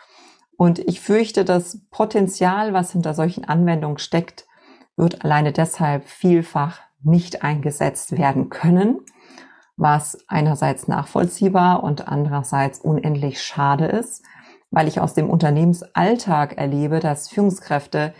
Und 0.56 0.78
ich 0.78 1.00
fürchte, 1.00 1.44
das 1.44 1.80
Potenzial, 1.90 2.72
was 2.72 2.92
hinter 2.92 3.12
solchen 3.12 3.44
Anwendungen 3.44 3.98
steckt, 3.98 4.46
wird 4.96 5.24
alleine 5.24 5.52
deshalb 5.52 6.08
vielfach 6.08 6.78
nicht 7.02 7.42
eingesetzt 7.42 8.16
werden 8.16 8.48
können, 8.48 9.00
was 9.76 10.18
einerseits 10.28 10.88
nachvollziehbar 10.88 11.82
und 11.82 12.08
andererseits 12.08 12.78
unendlich 12.78 13.42
schade 13.42 13.86
ist, 13.86 14.24
weil 14.70 14.88
ich 14.88 15.00
aus 15.00 15.14
dem 15.14 15.30
Unternehmensalltag 15.30 16.56
erlebe, 16.56 17.00
dass 17.00 17.28
Führungskräfte 17.28 18.14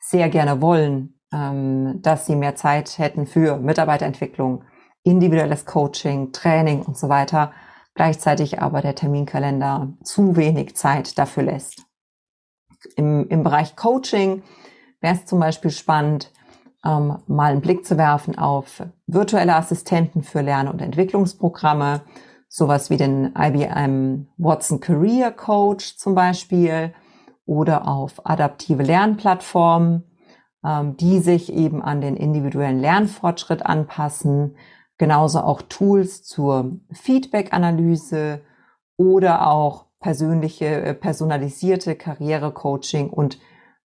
sehr 0.00 0.28
gerne 0.28 0.60
wollen, 0.60 1.20
ähm, 1.32 2.00
dass 2.02 2.26
sie 2.26 2.36
mehr 2.36 2.56
Zeit 2.56 2.98
hätten 2.98 3.26
für 3.26 3.56
Mitarbeiterentwicklung, 3.56 4.64
individuelles 5.02 5.64
Coaching, 5.64 6.32
Training 6.32 6.82
und 6.82 6.96
so 6.96 7.08
weiter, 7.08 7.52
gleichzeitig 7.94 8.60
aber 8.60 8.80
der 8.80 8.94
Terminkalender 8.94 9.94
zu 10.02 10.36
wenig 10.36 10.76
Zeit 10.76 11.18
dafür 11.18 11.44
lässt. 11.44 11.84
Im, 12.96 13.28
im 13.28 13.42
Bereich 13.42 13.76
Coaching 13.76 14.42
wäre 15.00 15.14
es 15.14 15.26
zum 15.26 15.40
Beispiel 15.40 15.70
spannend, 15.70 16.32
ähm, 16.84 17.18
mal 17.26 17.52
einen 17.52 17.60
Blick 17.60 17.84
zu 17.84 17.98
werfen 17.98 18.38
auf 18.38 18.82
virtuelle 19.06 19.56
Assistenten 19.56 20.22
für 20.22 20.40
Lern- 20.40 20.68
und 20.68 20.80
Entwicklungsprogramme, 20.80 22.02
sowas 22.48 22.90
wie 22.90 22.96
den 22.96 23.34
IBM 23.36 24.28
Watson 24.36 24.80
Career 24.80 25.30
Coach 25.30 25.96
zum 25.96 26.14
Beispiel 26.14 26.94
oder 27.44 27.88
auf 27.88 28.26
adaptive 28.26 28.82
Lernplattformen, 28.82 30.04
ähm, 30.64 30.96
die 30.96 31.18
sich 31.20 31.52
eben 31.52 31.82
an 31.82 32.00
den 32.00 32.16
individuellen 32.16 32.80
Lernfortschritt 32.80 33.64
anpassen, 33.64 34.56
genauso 34.98 35.40
auch 35.40 35.62
Tools 35.62 36.22
zur 36.24 36.78
Feedback-Analyse 36.92 38.42
oder 38.96 39.46
auch 39.46 39.86
persönliche, 40.00 40.66
äh, 40.66 40.94
personalisierte 40.94 41.96
Karrierecoaching 41.96 43.10
und 43.10 43.38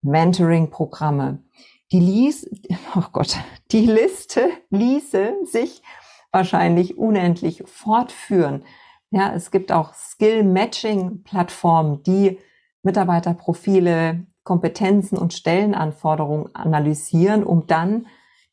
Mentoring-Programme. 0.02 1.42
Die 1.90 2.00
ließ, 2.00 2.50
oh 2.96 3.04
Gott, 3.12 3.38
die 3.72 3.86
Liste 3.86 4.50
ließe 4.70 5.36
sich 5.44 5.82
wahrscheinlich 6.30 6.98
unendlich 6.98 7.64
fortführen. 7.66 8.64
Ja, 9.10 9.32
es 9.32 9.50
gibt 9.50 9.72
auch 9.72 9.94
Skill-Matching-Plattformen, 9.94 12.02
die 12.02 12.38
Mitarbeiterprofile, 12.82 14.26
Kompetenzen 14.44 15.16
und 15.16 15.32
Stellenanforderungen 15.32 16.54
analysieren, 16.54 17.42
um 17.42 17.66
dann 17.66 18.06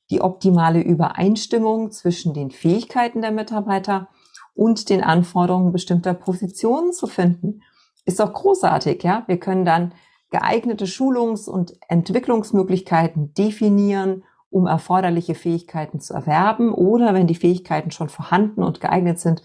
die 0.10 0.22
optimale 0.22 0.82
Übereinstimmung 0.82 1.92
zwischen 1.92 2.34
den 2.34 2.52
Fähigkeiten 2.52 3.22
der 3.22 3.32
Mitarbeiter 3.32 4.08
und 4.54 4.90
den 4.90 5.04
Anforderungen 5.04 5.74
bestimmter 5.74 6.14
Positionen 6.14 6.94
zu 6.94 7.08
finden. 7.08 7.62
Ist 8.06 8.20
doch 8.20 8.32
großartig, 8.32 9.04
ja? 9.04 9.24
Wir 9.28 9.40
können 9.40 9.66
dann 9.66 9.94
geeignete 10.32 10.88
Schulungs- 10.88 11.48
und 11.48 11.74
Entwicklungsmöglichkeiten 11.88 13.34
definieren, 13.34 14.24
um 14.50 14.68
erforderliche 14.68 15.36
Fähigkeiten 15.36 16.00
zu 16.00 16.14
erwerben 16.14 16.74
oder 16.74 17.14
wenn 17.14 17.28
die 17.28 17.36
Fähigkeiten 17.36 17.92
schon 17.92 18.10
vorhanden 18.10 18.64
und 18.64 18.82
geeignet 18.82 19.20
sind, 19.20 19.44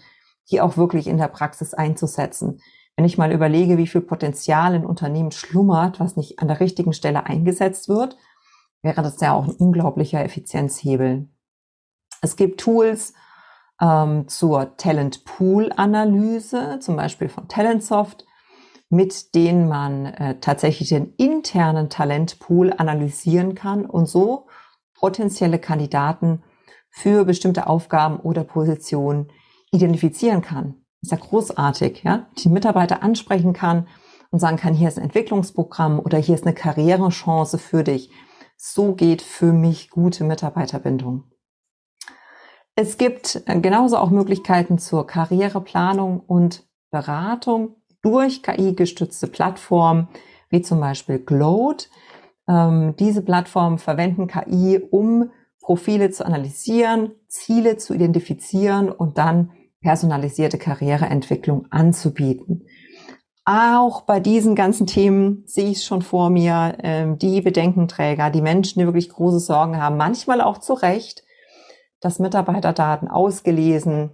die 0.49 0.61
auch 0.61 0.77
wirklich 0.77 1.07
in 1.07 1.17
der 1.17 1.27
Praxis 1.27 1.73
einzusetzen. 1.73 2.61
Wenn 2.95 3.05
ich 3.05 3.17
mal 3.17 3.31
überlege, 3.31 3.77
wie 3.77 3.87
viel 3.87 4.01
Potenzial 4.01 4.75
in 4.75 4.85
Unternehmen 4.85 5.31
schlummert, 5.31 5.99
was 5.99 6.17
nicht 6.17 6.39
an 6.39 6.47
der 6.47 6.59
richtigen 6.59 6.93
Stelle 6.93 7.25
eingesetzt 7.25 7.89
wird, 7.89 8.17
wäre 8.81 9.01
das 9.01 9.19
ja 9.21 9.33
auch 9.33 9.47
ein 9.47 9.55
unglaublicher 9.55 10.23
Effizienzhebel. 10.23 11.29
Es 12.21 12.35
gibt 12.35 12.59
Tools 12.59 13.13
ähm, 13.81 14.27
zur 14.27 14.77
Talent 14.77 15.25
Pool 15.25 15.71
Analyse, 15.75 16.79
zum 16.79 16.95
Beispiel 16.95 17.29
von 17.29 17.47
Talentsoft, 17.47 18.25
mit 18.91 19.35
denen 19.35 19.69
man 19.69 20.05
äh, 20.05 20.39
tatsächlich 20.41 20.89
den 20.89 21.13
internen 21.15 21.89
Talentpool 21.89 22.73
analysieren 22.73 23.55
kann 23.55 23.85
und 23.85 24.05
so 24.05 24.47
potenzielle 24.93 25.59
Kandidaten 25.59 26.43
für 26.89 27.23
bestimmte 27.23 27.67
Aufgaben 27.67 28.19
oder 28.19 28.43
Positionen 28.43 29.31
identifizieren 29.71 30.41
kann. 30.41 30.75
ist 31.01 31.11
ja 31.11 31.17
großartig, 31.17 32.03
ja? 32.03 32.27
Die 32.37 32.49
Mitarbeiter 32.49 33.01
ansprechen 33.01 33.53
kann 33.53 33.87
und 34.29 34.39
sagen 34.39 34.57
kann, 34.57 34.73
hier 34.73 34.89
ist 34.89 34.97
ein 34.97 35.05
Entwicklungsprogramm 35.05 35.97
oder 35.97 36.17
hier 36.17 36.35
ist 36.35 36.45
eine 36.45 36.53
Karrierechance 36.53 37.57
für 37.57 37.85
dich. 37.85 38.11
So 38.57 38.93
geht 38.93 39.21
für 39.21 39.53
mich 39.53 39.89
gute 39.89 40.25
Mitarbeiterbindung. 40.25 41.31
Es 42.75 42.97
gibt 42.97 43.41
äh, 43.45 43.57
genauso 43.61 43.95
auch 43.95 44.09
Möglichkeiten 44.09 44.79
zur 44.79 45.07
Karriereplanung 45.07 46.19
und 46.19 46.67
Beratung 46.91 47.80
durch 48.01 48.43
KI-gestützte 48.43 49.27
Plattformen, 49.27 50.07
wie 50.49 50.61
zum 50.61 50.79
Beispiel 50.79 51.19
Gloat. 51.19 51.89
Ähm, 52.47 52.95
diese 52.97 53.21
Plattformen 53.21 53.77
verwenden 53.77 54.27
KI, 54.27 54.79
um 54.89 55.31
Profile 55.61 56.09
zu 56.09 56.25
analysieren, 56.25 57.11
Ziele 57.27 57.77
zu 57.77 57.93
identifizieren 57.93 58.89
und 58.89 59.17
dann 59.17 59.51
personalisierte 59.81 60.57
Karriereentwicklung 60.57 61.67
anzubieten. 61.71 62.67
Auch 63.45 64.01
bei 64.01 64.19
diesen 64.19 64.55
ganzen 64.55 64.85
Themen 64.85 65.43
sehe 65.47 65.71
ich 65.71 65.83
schon 65.83 66.03
vor 66.03 66.29
mir, 66.29 66.77
ähm, 66.83 67.17
die 67.17 67.41
Bedenkenträger, 67.41 68.29
die 68.29 68.41
Menschen, 68.41 68.79
die 68.79 68.85
wirklich 68.85 69.09
große 69.09 69.39
Sorgen 69.39 69.81
haben, 69.81 69.97
manchmal 69.97 70.41
auch 70.41 70.59
zu 70.59 70.73
Recht, 70.73 71.23
dass 71.99 72.19
Mitarbeiterdaten 72.19 73.07
ausgelesen 73.07 74.11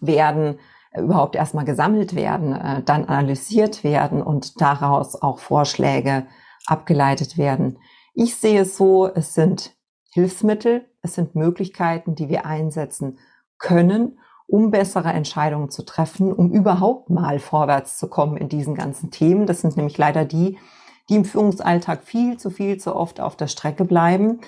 werden, 0.00 0.54
äh, 0.54 0.73
überhaupt 0.98 1.36
erstmal 1.36 1.64
gesammelt 1.64 2.14
werden, 2.14 2.52
äh, 2.52 2.82
dann 2.82 3.04
analysiert 3.06 3.84
werden 3.84 4.22
und 4.22 4.60
daraus 4.60 5.20
auch 5.20 5.38
Vorschläge 5.38 6.26
abgeleitet 6.66 7.36
werden. 7.36 7.78
Ich 8.14 8.36
sehe 8.36 8.62
es 8.62 8.76
so, 8.76 9.08
es 9.08 9.34
sind 9.34 9.74
Hilfsmittel, 10.12 10.86
es 11.02 11.14
sind 11.14 11.34
Möglichkeiten, 11.34 12.14
die 12.14 12.28
wir 12.28 12.46
einsetzen 12.46 13.18
können, 13.58 14.18
um 14.46 14.70
bessere 14.70 15.12
Entscheidungen 15.12 15.70
zu 15.70 15.84
treffen, 15.84 16.32
um 16.32 16.52
überhaupt 16.52 17.10
mal 17.10 17.38
vorwärts 17.38 17.98
zu 17.98 18.08
kommen 18.08 18.36
in 18.36 18.48
diesen 18.48 18.74
ganzen 18.74 19.10
Themen. 19.10 19.46
Das 19.46 19.60
sind 19.60 19.76
nämlich 19.76 19.98
leider 19.98 20.24
die, 20.24 20.58
die 21.08 21.16
im 21.16 21.24
Führungsalltag 21.24 22.04
viel 22.04 22.36
zu 22.36 22.50
viel 22.50 22.78
zu 22.78 22.94
oft 22.94 23.20
auf 23.20 23.36
der 23.36 23.48
Strecke 23.48 23.84
bleiben. 23.84 24.40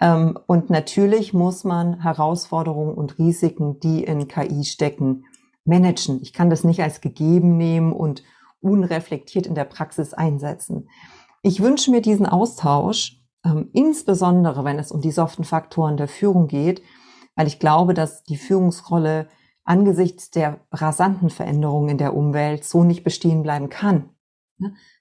Ähm, 0.00 0.38
und 0.46 0.70
natürlich 0.70 1.34
muss 1.34 1.64
man 1.64 2.02
Herausforderungen 2.02 2.94
und 2.94 3.18
Risiken, 3.18 3.78
die 3.80 4.02
in 4.02 4.28
KI 4.28 4.64
stecken, 4.64 5.24
managen. 5.70 6.20
Ich 6.20 6.34
kann 6.34 6.50
das 6.50 6.64
nicht 6.64 6.82
als 6.82 7.00
gegeben 7.00 7.56
nehmen 7.56 7.94
und 7.94 8.22
unreflektiert 8.60 9.46
in 9.46 9.54
der 9.54 9.64
Praxis 9.64 10.12
einsetzen. 10.12 10.90
Ich 11.42 11.62
wünsche 11.62 11.90
mir 11.90 12.02
diesen 12.02 12.26
Austausch, 12.26 13.22
ähm, 13.44 13.70
insbesondere 13.72 14.64
wenn 14.64 14.78
es 14.78 14.92
um 14.92 15.00
die 15.00 15.12
soften 15.12 15.44
Faktoren 15.44 15.96
der 15.96 16.08
Führung 16.08 16.46
geht, 16.46 16.82
weil 17.34 17.46
ich 17.46 17.58
glaube, 17.58 17.94
dass 17.94 18.22
die 18.24 18.36
Führungsrolle 18.36 19.28
angesichts 19.64 20.30
der 20.30 20.60
rasanten 20.72 21.30
Veränderungen 21.30 21.90
in 21.90 21.98
der 21.98 22.14
Umwelt 22.14 22.64
so 22.64 22.84
nicht 22.84 23.04
bestehen 23.04 23.42
bleiben 23.42 23.70
kann. 23.70 24.10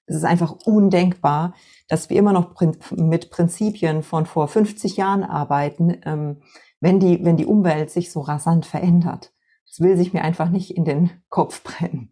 Es 0.06 0.16
ist 0.16 0.24
einfach 0.24 0.54
undenkbar, 0.66 1.54
dass 1.90 2.10
wir 2.10 2.18
immer 2.18 2.32
noch 2.32 2.56
mit 2.92 3.30
Prinzipien 3.30 4.04
von 4.04 4.26
vor 4.26 4.48
50 4.48 4.96
Jahren 4.96 5.24
arbeiten, 5.24 5.98
ähm, 6.06 6.38
wenn 6.80 7.00
die, 7.00 7.26
wenn 7.26 7.36
die 7.36 7.46
Umwelt 7.46 7.90
sich 7.90 8.12
so 8.12 8.22
rasant 8.22 8.66
verändert. 8.66 9.34
Das 9.70 9.80
will 9.80 9.96
sich 9.96 10.14
mir 10.14 10.24
einfach 10.24 10.50
nicht 10.50 10.76
in 10.76 10.86
den 10.86 11.12
Kopf 11.30 11.64
brennen. 11.64 12.12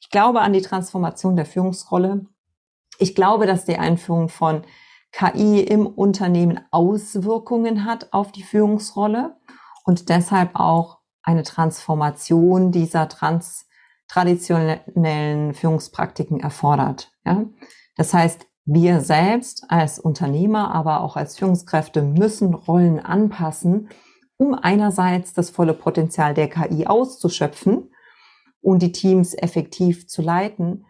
Ich 0.00 0.10
glaube 0.10 0.40
an 0.40 0.52
die 0.52 0.62
Transformation 0.62 1.36
der 1.36 1.46
Führungsrolle. 1.46 2.26
Ich 2.98 3.14
glaube, 3.14 3.46
dass 3.46 3.64
die 3.64 3.78
Einführung 3.78 4.28
von 4.28 4.62
KI 5.12 5.60
im 5.60 5.86
Unternehmen 5.86 6.60
Auswirkungen 6.70 7.84
hat 7.84 8.12
auf 8.12 8.32
die 8.32 8.42
Führungsrolle 8.42 9.36
und 9.84 10.08
deshalb 10.08 10.50
auch 10.54 10.98
eine 11.22 11.42
Transformation 11.42 12.72
dieser 12.72 13.08
trans 13.08 13.66
traditionellen 14.08 15.52
Führungspraktiken 15.52 16.40
erfordert. 16.40 17.12
Ja? 17.24 17.44
Das 17.96 18.14
heißt, 18.14 18.46
wir 18.64 19.00
selbst 19.00 19.64
als 19.68 19.98
Unternehmer, 19.98 20.74
aber 20.74 21.02
auch 21.02 21.16
als 21.16 21.38
Führungskräfte 21.38 22.02
müssen 22.02 22.54
Rollen 22.54 23.00
anpassen, 23.00 23.88
um 24.38 24.54
einerseits 24.54 25.34
das 25.34 25.50
volle 25.50 25.74
Potenzial 25.74 26.32
der 26.32 26.48
KI 26.48 26.86
auszuschöpfen 26.86 27.90
und 28.62 28.82
die 28.82 28.92
Teams 28.92 29.34
effektiv 29.34 30.08
zu 30.08 30.22
leiten, 30.22 30.86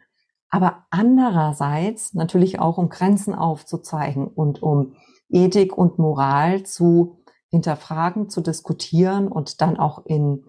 aber 0.50 0.86
andererseits 0.90 2.14
natürlich 2.14 2.60
auch 2.60 2.78
um 2.78 2.88
Grenzen 2.88 3.34
aufzuzeigen 3.34 4.28
und 4.28 4.62
um 4.62 4.94
Ethik 5.28 5.76
und 5.76 5.98
Moral 5.98 6.62
zu 6.62 7.18
hinterfragen, 7.50 8.28
zu 8.28 8.40
diskutieren 8.40 9.28
und 9.28 9.60
dann 9.60 9.78
auch 9.78 10.04
in 10.06 10.44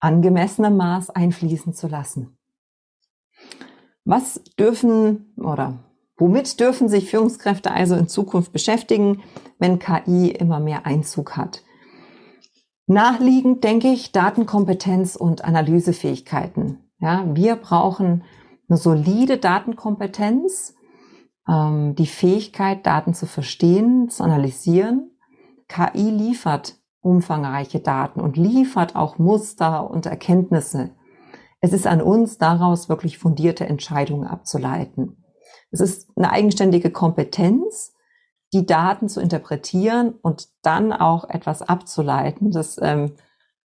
angemessenem 0.00 0.76
Maß 0.76 1.10
einfließen 1.10 1.74
zu 1.74 1.88
lassen. 1.88 2.36
Was 4.04 4.42
dürfen 4.58 5.32
oder 5.36 5.84
womit 6.16 6.60
dürfen 6.60 6.88
sich 6.88 7.08
Führungskräfte 7.08 7.70
also 7.70 7.94
in 7.94 8.08
Zukunft 8.08 8.52
beschäftigen, 8.52 9.22
wenn 9.58 9.78
KI 9.78 10.30
immer 10.30 10.60
mehr 10.60 10.86
Einzug 10.86 11.36
hat? 11.36 11.62
Nachliegend 12.86 13.64
denke 13.64 13.88
ich 13.88 14.12
Datenkompetenz 14.12 15.16
und 15.16 15.44
Analysefähigkeiten. 15.44 16.78
Ja, 16.98 17.24
wir 17.34 17.56
brauchen 17.56 18.24
eine 18.68 18.78
solide 18.78 19.38
Datenkompetenz, 19.38 20.74
ähm, 21.48 21.94
die 21.94 22.06
Fähigkeit, 22.06 22.86
Daten 22.86 23.14
zu 23.14 23.26
verstehen, 23.26 24.08
zu 24.08 24.22
analysieren 24.22 25.12
KI 25.72 26.10
liefert 26.10 26.76
umfangreiche 27.00 27.80
Daten 27.80 28.20
und 28.20 28.36
liefert 28.36 28.94
auch 28.94 29.18
Muster 29.18 29.90
und 29.90 30.06
Erkenntnisse. 30.06 30.90
Es 31.60 31.72
ist 31.72 31.86
an 31.86 32.02
uns, 32.02 32.38
daraus 32.38 32.88
wirklich 32.88 33.18
fundierte 33.18 33.66
Entscheidungen 33.66 34.26
abzuleiten. 34.26 35.24
Es 35.70 35.80
ist 35.80 36.10
eine 36.14 36.30
eigenständige 36.30 36.90
Kompetenz, 36.90 37.94
die 38.52 38.66
Daten 38.66 39.08
zu 39.08 39.20
interpretieren 39.20 40.14
und 40.22 40.48
dann 40.62 40.92
auch 40.92 41.28
etwas 41.28 41.62
abzuleiten. 41.62 42.50
Das 42.50 42.78
ähm, 42.80 43.14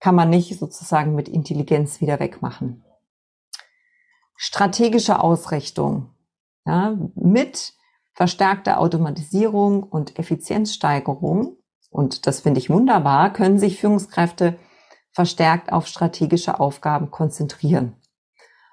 kann 0.00 0.14
man 0.14 0.30
nicht 0.30 0.58
sozusagen 0.58 1.14
mit 1.14 1.28
Intelligenz 1.28 2.00
wieder 2.00 2.20
wegmachen. 2.20 2.84
Strategische 4.36 5.20
Ausrichtung. 5.20 6.10
Ja, 6.66 6.96
mit 7.14 7.74
verstärkter 8.14 8.80
Automatisierung 8.80 9.82
und 9.82 10.18
Effizienzsteigerung 10.18 11.58
und 11.94 12.26
das 12.26 12.40
finde 12.40 12.58
ich 12.58 12.70
wunderbar, 12.70 13.32
können 13.32 13.60
sich 13.60 13.78
Führungskräfte 13.78 14.58
verstärkt 15.12 15.72
auf 15.72 15.86
strategische 15.86 16.58
Aufgaben 16.58 17.12
konzentrieren. 17.12 17.94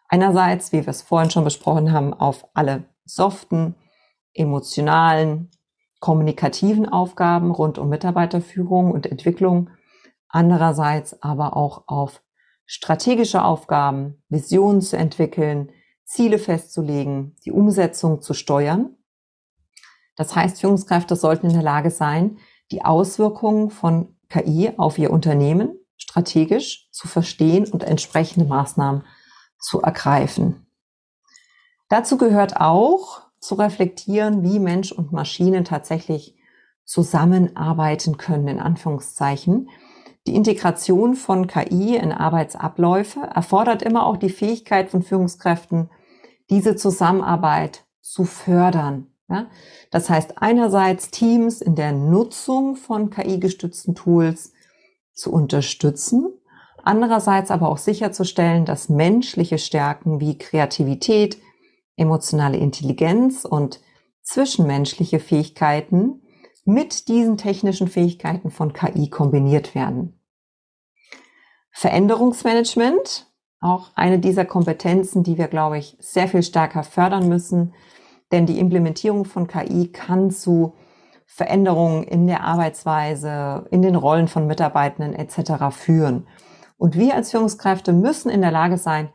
Einerseits, 0.09 0.71
wie 0.71 0.81
wir 0.81 0.87
es 0.87 1.03
vorhin 1.03 1.29
schon 1.29 1.43
besprochen 1.43 1.91
haben, 1.91 2.15
auf 2.15 2.47
alle 2.55 2.85
soften, 3.05 3.75
emotionalen, 4.33 5.51
kommunikativen 6.01 6.89
Aufgaben 6.89 7.51
rund 7.51 7.77
um 7.77 7.87
Mitarbeiterführung 7.87 8.91
und 8.91 9.05
Entwicklung. 9.05 9.69
Andererseits 10.27 11.21
aber 11.23 11.55
auch 11.55 11.87
auf 11.87 12.21
strategische 12.65 13.43
Aufgaben, 13.43 14.21
Visionen 14.27 14.81
zu 14.81 14.97
entwickeln, 14.97 15.71
Ziele 16.03 16.39
festzulegen, 16.39 17.37
die 17.45 17.51
Umsetzung 17.51 18.21
zu 18.21 18.33
steuern. 18.33 18.97
Das 20.17 20.35
heißt, 20.35 20.59
Führungskräfte 20.59 21.15
sollten 21.15 21.47
in 21.47 21.53
der 21.53 21.63
Lage 21.63 21.91
sein, 21.91 22.39
die 22.71 22.83
Auswirkungen 22.83 23.69
von 23.69 24.17
KI 24.27 24.73
auf 24.77 24.97
ihr 24.97 25.11
Unternehmen 25.11 25.77
strategisch 25.97 26.89
zu 26.91 27.07
verstehen 27.07 27.69
und 27.69 27.83
entsprechende 27.83 28.47
Maßnahmen 28.47 29.05
zu 29.59 29.81
ergreifen. 29.81 30.65
Dazu 31.89 32.17
gehört 32.17 32.57
auch 32.59 33.21
zu 33.41 33.55
reflektieren, 33.55 34.43
wie 34.43 34.59
Mensch 34.59 34.91
und 34.91 35.11
Maschine 35.11 35.63
tatsächlich 35.63 36.35
zusammenarbeiten 36.85 38.17
können, 38.17 38.47
in 38.47 38.59
Anführungszeichen. 38.59 39.69
Die 40.27 40.35
Integration 40.35 41.15
von 41.15 41.47
KI 41.47 41.95
in 41.95 42.11
Arbeitsabläufe 42.11 43.19
erfordert 43.19 43.81
immer 43.81 44.05
auch 44.05 44.17
die 44.17 44.29
Fähigkeit 44.29 44.89
von 44.89 45.01
Führungskräften, 45.01 45.89
diese 46.51 46.75
Zusammenarbeit 46.75 47.85
zu 48.01 48.25
fördern. 48.25 49.07
Ja? 49.27 49.47
Das 49.89 50.09
heißt 50.09 50.37
einerseits 50.37 51.09
Teams 51.09 51.61
in 51.61 51.75
der 51.75 51.93
Nutzung 51.93 52.75
von 52.75 53.09
KI-gestützten 53.09 53.95
Tools 53.95 54.53
zu 55.13 55.31
unterstützen, 55.31 56.31
andererseits 56.83 57.49
aber 57.49 57.69
auch 57.69 57.79
sicherzustellen, 57.79 58.65
dass 58.65 58.89
menschliche 58.89 59.57
Stärken 59.57 60.19
wie 60.19 60.37
Kreativität, 60.37 61.39
emotionale 62.01 62.57
Intelligenz 62.57 63.45
und 63.45 63.79
zwischenmenschliche 64.23 65.19
Fähigkeiten 65.19 66.21
mit 66.65 67.07
diesen 67.07 67.37
technischen 67.37 67.87
Fähigkeiten 67.87 68.51
von 68.51 68.73
KI 68.73 69.09
kombiniert 69.09 69.73
werden. 69.75 70.19
Veränderungsmanagement, 71.71 73.27
auch 73.59 73.91
eine 73.95 74.19
dieser 74.19 74.45
Kompetenzen, 74.45 75.23
die 75.23 75.37
wir, 75.37 75.47
glaube 75.47 75.77
ich, 75.77 75.95
sehr 75.99 76.27
viel 76.27 76.43
stärker 76.43 76.83
fördern 76.83 77.29
müssen, 77.29 77.73
denn 78.31 78.45
die 78.45 78.59
Implementierung 78.59 79.25
von 79.25 79.47
KI 79.47 79.91
kann 79.91 80.31
zu 80.31 80.73
Veränderungen 81.25 82.03
in 82.03 82.27
der 82.27 82.43
Arbeitsweise, 82.43 83.67
in 83.71 83.81
den 83.81 83.95
Rollen 83.95 84.27
von 84.27 84.47
Mitarbeitenden 84.47 85.13
etc. 85.13 85.73
führen. 85.75 86.27
Und 86.77 86.97
wir 86.97 87.15
als 87.15 87.31
Führungskräfte 87.31 87.93
müssen 87.93 88.29
in 88.29 88.41
der 88.41 88.51
Lage 88.51 88.77
sein, 88.77 89.09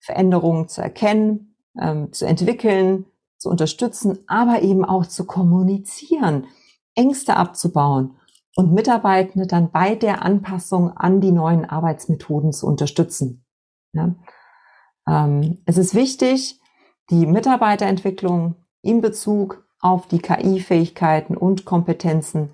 Veränderungen 0.00 0.68
zu 0.68 0.80
erkennen, 0.80 1.49
ähm, 1.78 2.12
zu 2.12 2.26
entwickeln, 2.26 3.06
zu 3.38 3.48
unterstützen, 3.48 4.18
aber 4.26 4.62
eben 4.62 4.84
auch 4.84 5.06
zu 5.06 5.24
kommunizieren, 5.24 6.46
Ängste 6.94 7.36
abzubauen 7.36 8.16
und 8.56 8.72
Mitarbeitende 8.72 9.46
dann 9.46 9.70
bei 9.70 9.94
der 9.94 10.22
Anpassung 10.22 10.96
an 10.96 11.20
die 11.20 11.32
neuen 11.32 11.64
Arbeitsmethoden 11.64 12.52
zu 12.52 12.66
unterstützen. 12.66 13.44
Ja? 13.92 14.14
Ähm, 15.08 15.58
es 15.64 15.78
ist 15.78 15.94
wichtig, 15.94 16.60
die 17.10 17.26
Mitarbeiterentwicklung 17.26 18.56
in 18.82 19.00
Bezug 19.00 19.64
auf 19.80 20.06
die 20.06 20.18
KI-Fähigkeiten 20.20 21.36
und 21.36 21.64
Kompetenzen 21.64 22.50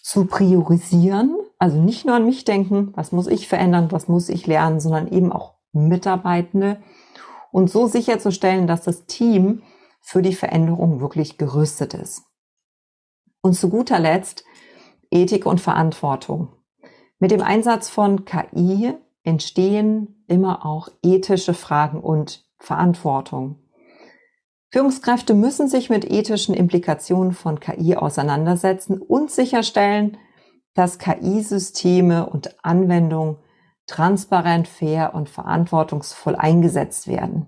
zu 0.00 0.26
priorisieren. 0.26 1.36
Also 1.58 1.80
nicht 1.80 2.06
nur 2.06 2.14
an 2.14 2.26
mich 2.26 2.44
denken, 2.44 2.92
was 2.94 3.10
muss 3.10 3.26
ich 3.26 3.48
verändern, 3.48 3.90
was 3.90 4.08
muss 4.08 4.28
ich 4.28 4.46
lernen, 4.46 4.78
sondern 4.78 5.08
eben 5.08 5.32
auch 5.32 5.54
Mitarbeitende 5.72 6.78
und 7.56 7.70
so 7.70 7.86
sicherzustellen, 7.86 8.66
dass 8.66 8.82
das 8.82 9.06
Team 9.06 9.62
für 10.02 10.20
die 10.20 10.34
Veränderung 10.34 11.00
wirklich 11.00 11.38
gerüstet 11.38 11.94
ist. 11.94 12.24
Und 13.40 13.54
zu 13.54 13.70
guter 13.70 13.98
Letzt 13.98 14.44
Ethik 15.10 15.46
und 15.46 15.58
Verantwortung. 15.58 16.52
Mit 17.18 17.30
dem 17.30 17.40
Einsatz 17.40 17.88
von 17.88 18.26
KI 18.26 18.92
entstehen 19.22 20.22
immer 20.28 20.66
auch 20.66 20.90
ethische 21.02 21.54
Fragen 21.54 21.98
und 22.00 22.44
Verantwortung. 22.58 23.62
Führungskräfte 24.70 25.32
müssen 25.32 25.66
sich 25.66 25.88
mit 25.88 26.04
ethischen 26.04 26.54
Implikationen 26.54 27.32
von 27.32 27.58
KI 27.58 27.96
auseinandersetzen 27.96 29.00
und 29.00 29.30
sicherstellen, 29.30 30.18
dass 30.74 30.98
KI-Systeme 30.98 32.28
und 32.28 32.62
Anwendungen 32.62 33.38
transparent, 33.86 34.68
fair 34.68 35.14
und 35.14 35.28
verantwortungsvoll 35.28 36.36
eingesetzt 36.36 37.06
werden. 37.08 37.46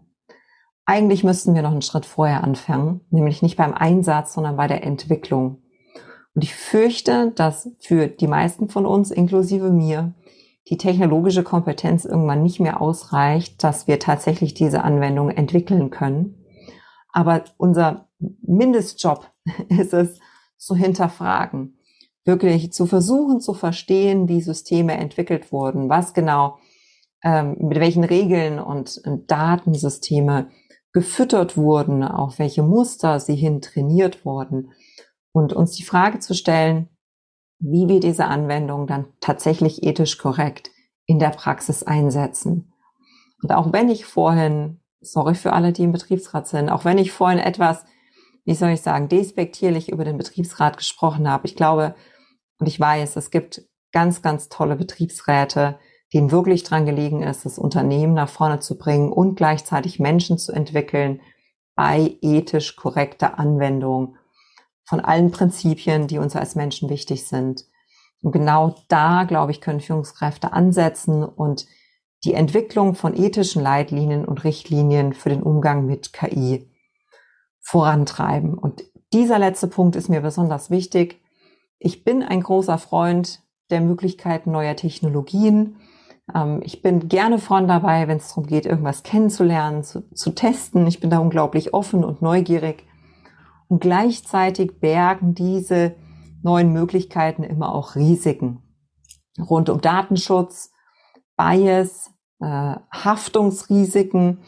Eigentlich 0.84 1.24
müssten 1.24 1.54
wir 1.54 1.62
noch 1.62 1.72
einen 1.72 1.82
Schritt 1.82 2.06
vorher 2.06 2.42
anfangen, 2.42 3.02
nämlich 3.10 3.42
nicht 3.42 3.56
beim 3.56 3.74
Einsatz, 3.74 4.32
sondern 4.32 4.56
bei 4.56 4.66
der 4.66 4.84
Entwicklung. 4.84 5.62
Und 6.34 6.44
ich 6.44 6.54
fürchte, 6.54 7.32
dass 7.32 7.70
für 7.80 8.06
die 8.08 8.28
meisten 8.28 8.68
von 8.68 8.86
uns, 8.86 9.10
inklusive 9.10 9.70
mir, 9.70 10.14
die 10.68 10.76
technologische 10.76 11.42
Kompetenz 11.42 12.04
irgendwann 12.04 12.42
nicht 12.42 12.60
mehr 12.60 12.80
ausreicht, 12.80 13.62
dass 13.64 13.86
wir 13.86 13.98
tatsächlich 13.98 14.54
diese 14.54 14.82
Anwendung 14.82 15.30
entwickeln 15.30 15.90
können. 15.90 16.44
Aber 17.12 17.44
unser 17.56 18.08
Mindestjob 18.18 19.30
ist 19.68 19.92
es, 19.92 20.18
zu 20.58 20.74
hinterfragen, 20.74 21.77
wirklich 22.28 22.72
zu 22.72 22.86
versuchen 22.86 23.40
zu 23.40 23.54
verstehen, 23.54 24.28
wie 24.28 24.40
Systeme 24.40 24.96
entwickelt 24.96 25.50
wurden, 25.50 25.88
was 25.88 26.14
genau, 26.14 26.58
ähm, 27.24 27.56
mit 27.58 27.80
welchen 27.80 28.04
Regeln 28.04 28.60
und 28.60 29.02
Datensysteme 29.26 30.50
gefüttert 30.92 31.56
wurden, 31.56 32.04
auf 32.04 32.38
welche 32.38 32.62
Muster 32.62 33.18
sie 33.18 33.34
hin 33.34 33.60
trainiert 33.60 34.24
wurden 34.24 34.70
und 35.32 35.52
uns 35.52 35.72
die 35.72 35.82
Frage 35.82 36.20
zu 36.20 36.34
stellen, 36.34 36.88
wie 37.58 37.88
wir 37.88 37.98
diese 37.98 38.26
Anwendung 38.26 38.86
dann 38.86 39.06
tatsächlich 39.20 39.82
ethisch 39.82 40.18
korrekt 40.18 40.70
in 41.06 41.18
der 41.18 41.30
Praxis 41.30 41.82
einsetzen. 41.82 42.72
Und 43.42 43.52
auch 43.52 43.72
wenn 43.72 43.88
ich 43.88 44.04
vorhin, 44.04 44.80
sorry 45.00 45.34
für 45.34 45.52
alle, 45.52 45.72
die 45.72 45.84
im 45.84 45.92
Betriebsrat 45.92 46.46
sind, 46.46 46.68
auch 46.68 46.84
wenn 46.84 46.98
ich 46.98 47.10
vorhin 47.10 47.38
etwas, 47.38 47.84
wie 48.44 48.54
soll 48.54 48.70
ich 48.70 48.82
sagen, 48.82 49.08
despektierlich 49.08 49.90
über 49.90 50.04
den 50.04 50.18
Betriebsrat 50.18 50.76
gesprochen 50.76 51.28
habe, 51.28 51.46
ich 51.46 51.56
glaube 51.56 51.94
und 52.58 52.66
ich 52.66 52.78
weiß, 52.78 53.16
es 53.16 53.30
gibt 53.30 53.62
ganz, 53.92 54.22
ganz 54.22 54.48
tolle 54.48 54.76
Betriebsräte, 54.76 55.78
denen 56.12 56.30
wirklich 56.30 56.64
dran 56.64 56.86
gelegen 56.86 57.22
ist, 57.22 57.44
das 57.44 57.58
Unternehmen 57.58 58.14
nach 58.14 58.28
vorne 58.28 58.60
zu 58.60 58.78
bringen 58.78 59.12
und 59.12 59.36
gleichzeitig 59.36 59.98
Menschen 59.98 60.38
zu 60.38 60.52
entwickeln 60.52 61.20
bei 61.74 62.16
ethisch 62.22 62.76
korrekter 62.76 63.38
Anwendung 63.38 64.16
von 64.84 65.00
allen 65.00 65.30
Prinzipien, 65.30 66.06
die 66.06 66.18
uns 66.18 66.34
als 66.34 66.54
Menschen 66.54 66.88
wichtig 66.88 67.26
sind. 67.26 67.66
Und 68.22 68.32
genau 68.32 68.74
da, 68.88 69.24
glaube 69.24 69.52
ich, 69.52 69.60
können 69.60 69.80
Führungskräfte 69.80 70.52
ansetzen 70.52 71.22
und 71.22 71.66
die 72.24 72.34
Entwicklung 72.34 72.94
von 72.94 73.16
ethischen 73.16 73.62
Leitlinien 73.62 74.24
und 74.24 74.42
Richtlinien 74.44 75.12
für 75.12 75.28
den 75.28 75.42
Umgang 75.42 75.86
mit 75.86 76.12
KI 76.12 76.68
vorantreiben. 77.60 78.54
Und 78.54 78.82
dieser 79.12 79.38
letzte 79.38 79.68
Punkt 79.68 79.94
ist 79.94 80.08
mir 80.08 80.20
besonders 80.20 80.70
wichtig. 80.70 81.20
Ich 81.78 82.04
bin 82.04 82.22
ein 82.22 82.42
großer 82.42 82.78
Freund 82.78 83.42
der 83.70 83.80
Möglichkeiten 83.80 84.50
neuer 84.50 84.76
Technologien. 84.76 85.76
Ähm, 86.34 86.60
ich 86.64 86.82
bin 86.82 87.08
gerne 87.08 87.38
vorn 87.38 87.68
dabei, 87.68 88.08
wenn 88.08 88.18
es 88.18 88.28
darum 88.28 88.46
geht, 88.46 88.66
irgendwas 88.66 89.02
kennenzulernen, 89.02 89.84
zu, 89.84 90.08
zu 90.12 90.30
testen. 90.30 90.86
Ich 90.86 91.00
bin 91.00 91.10
da 91.10 91.18
unglaublich 91.18 91.74
offen 91.74 92.04
und 92.04 92.22
neugierig. 92.22 92.84
Und 93.68 93.80
gleichzeitig 93.80 94.80
bergen 94.80 95.34
diese 95.34 95.94
neuen 96.42 96.72
Möglichkeiten 96.72 97.42
immer 97.42 97.74
auch 97.74 97.94
Risiken 97.94 98.62
rund 99.38 99.68
um 99.68 99.80
Datenschutz, 99.80 100.72
Bias, 101.36 102.10
äh, 102.40 102.76
Haftungsrisiken, 102.92 104.42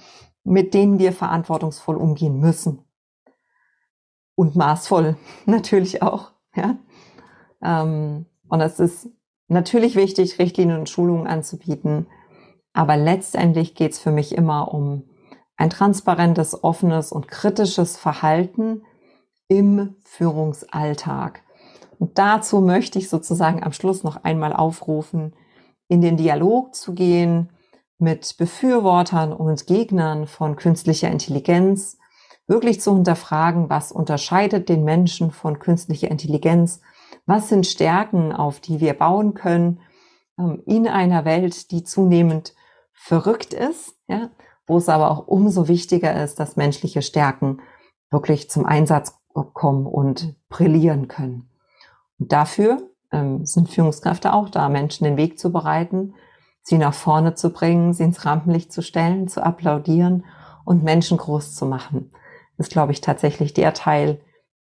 mit 0.44 0.74
denen 0.74 0.98
wir 0.98 1.12
verantwortungsvoll 1.12 1.96
umgehen 1.96 2.38
müssen. 2.38 2.84
Und 4.34 4.56
maßvoll 4.56 5.16
natürlich 5.46 6.02
auch. 6.02 6.32
Ja? 6.54 6.78
Ähm, 7.62 8.26
und 8.48 8.60
es 8.60 8.80
ist 8.80 9.08
natürlich 9.48 9.96
wichtig, 9.96 10.38
Richtlinien 10.38 10.78
und 10.78 10.88
Schulungen 10.88 11.26
anzubieten. 11.26 12.06
Aber 12.72 12.96
letztendlich 12.96 13.74
geht 13.74 13.92
es 13.92 13.98
für 13.98 14.12
mich 14.12 14.34
immer 14.34 14.72
um 14.72 15.04
ein 15.56 15.70
transparentes, 15.70 16.64
offenes 16.64 17.12
und 17.12 17.28
kritisches 17.28 17.96
Verhalten 17.96 18.82
im 19.48 19.96
Führungsalltag. 20.04 21.42
Und 21.98 22.16
dazu 22.16 22.60
möchte 22.60 22.98
ich 22.98 23.10
sozusagen 23.10 23.62
am 23.62 23.72
Schluss 23.72 24.02
noch 24.04 24.24
einmal 24.24 24.54
aufrufen, 24.54 25.34
in 25.88 26.00
den 26.00 26.16
Dialog 26.16 26.74
zu 26.74 26.94
gehen 26.94 27.50
mit 27.98 28.36
Befürwortern 28.38 29.32
und 29.32 29.66
Gegnern 29.66 30.26
von 30.26 30.56
künstlicher 30.56 31.10
Intelligenz, 31.10 31.98
wirklich 32.46 32.80
zu 32.80 32.94
hinterfragen, 32.94 33.68
was 33.68 33.92
unterscheidet 33.92 34.68
den 34.70 34.84
Menschen 34.84 35.30
von 35.30 35.58
künstlicher 35.58 36.10
Intelligenz, 36.10 36.80
was 37.30 37.48
sind 37.48 37.66
Stärken, 37.66 38.32
auf 38.32 38.60
die 38.60 38.80
wir 38.80 38.92
bauen 38.92 39.34
können 39.34 39.80
ähm, 40.38 40.62
in 40.66 40.88
einer 40.88 41.24
Welt, 41.24 41.70
die 41.70 41.84
zunehmend 41.84 42.54
verrückt 42.92 43.54
ist, 43.54 43.94
ja, 44.08 44.30
wo 44.66 44.76
es 44.76 44.88
aber 44.88 45.10
auch 45.10 45.26
umso 45.26 45.68
wichtiger 45.68 46.22
ist, 46.22 46.38
dass 46.40 46.56
menschliche 46.56 47.02
Stärken 47.02 47.60
wirklich 48.10 48.50
zum 48.50 48.66
Einsatz 48.66 49.14
kommen 49.54 49.86
und 49.86 50.34
brillieren 50.48 51.08
können. 51.08 51.48
Und 52.18 52.32
dafür 52.32 52.90
ähm, 53.12 53.46
sind 53.46 53.70
Führungskräfte 53.70 54.32
auch 54.32 54.48
da, 54.48 54.68
Menschen 54.68 55.04
den 55.04 55.16
Weg 55.16 55.38
zu 55.38 55.52
bereiten, 55.52 56.14
sie 56.62 56.78
nach 56.78 56.94
vorne 56.94 57.34
zu 57.34 57.50
bringen, 57.50 57.94
sie 57.94 58.04
ins 58.04 58.24
Rampenlicht 58.26 58.72
zu 58.72 58.82
stellen, 58.82 59.28
zu 59.28 59.42
applaudieren 59.42 60.24
und 60.64 60.82
Menschen 60.82 61.16
groß 61.16 61.54
zu 61.54 61.64
machen. 61.64 62.12
Das 62.56 62.66
ist, 62.66 62.72
glaube 62.72 62.92
ich, 62.92 63.00
tatsächlich 63.00 63.54
der 63.54 63.72
Teil, 63.72 64.20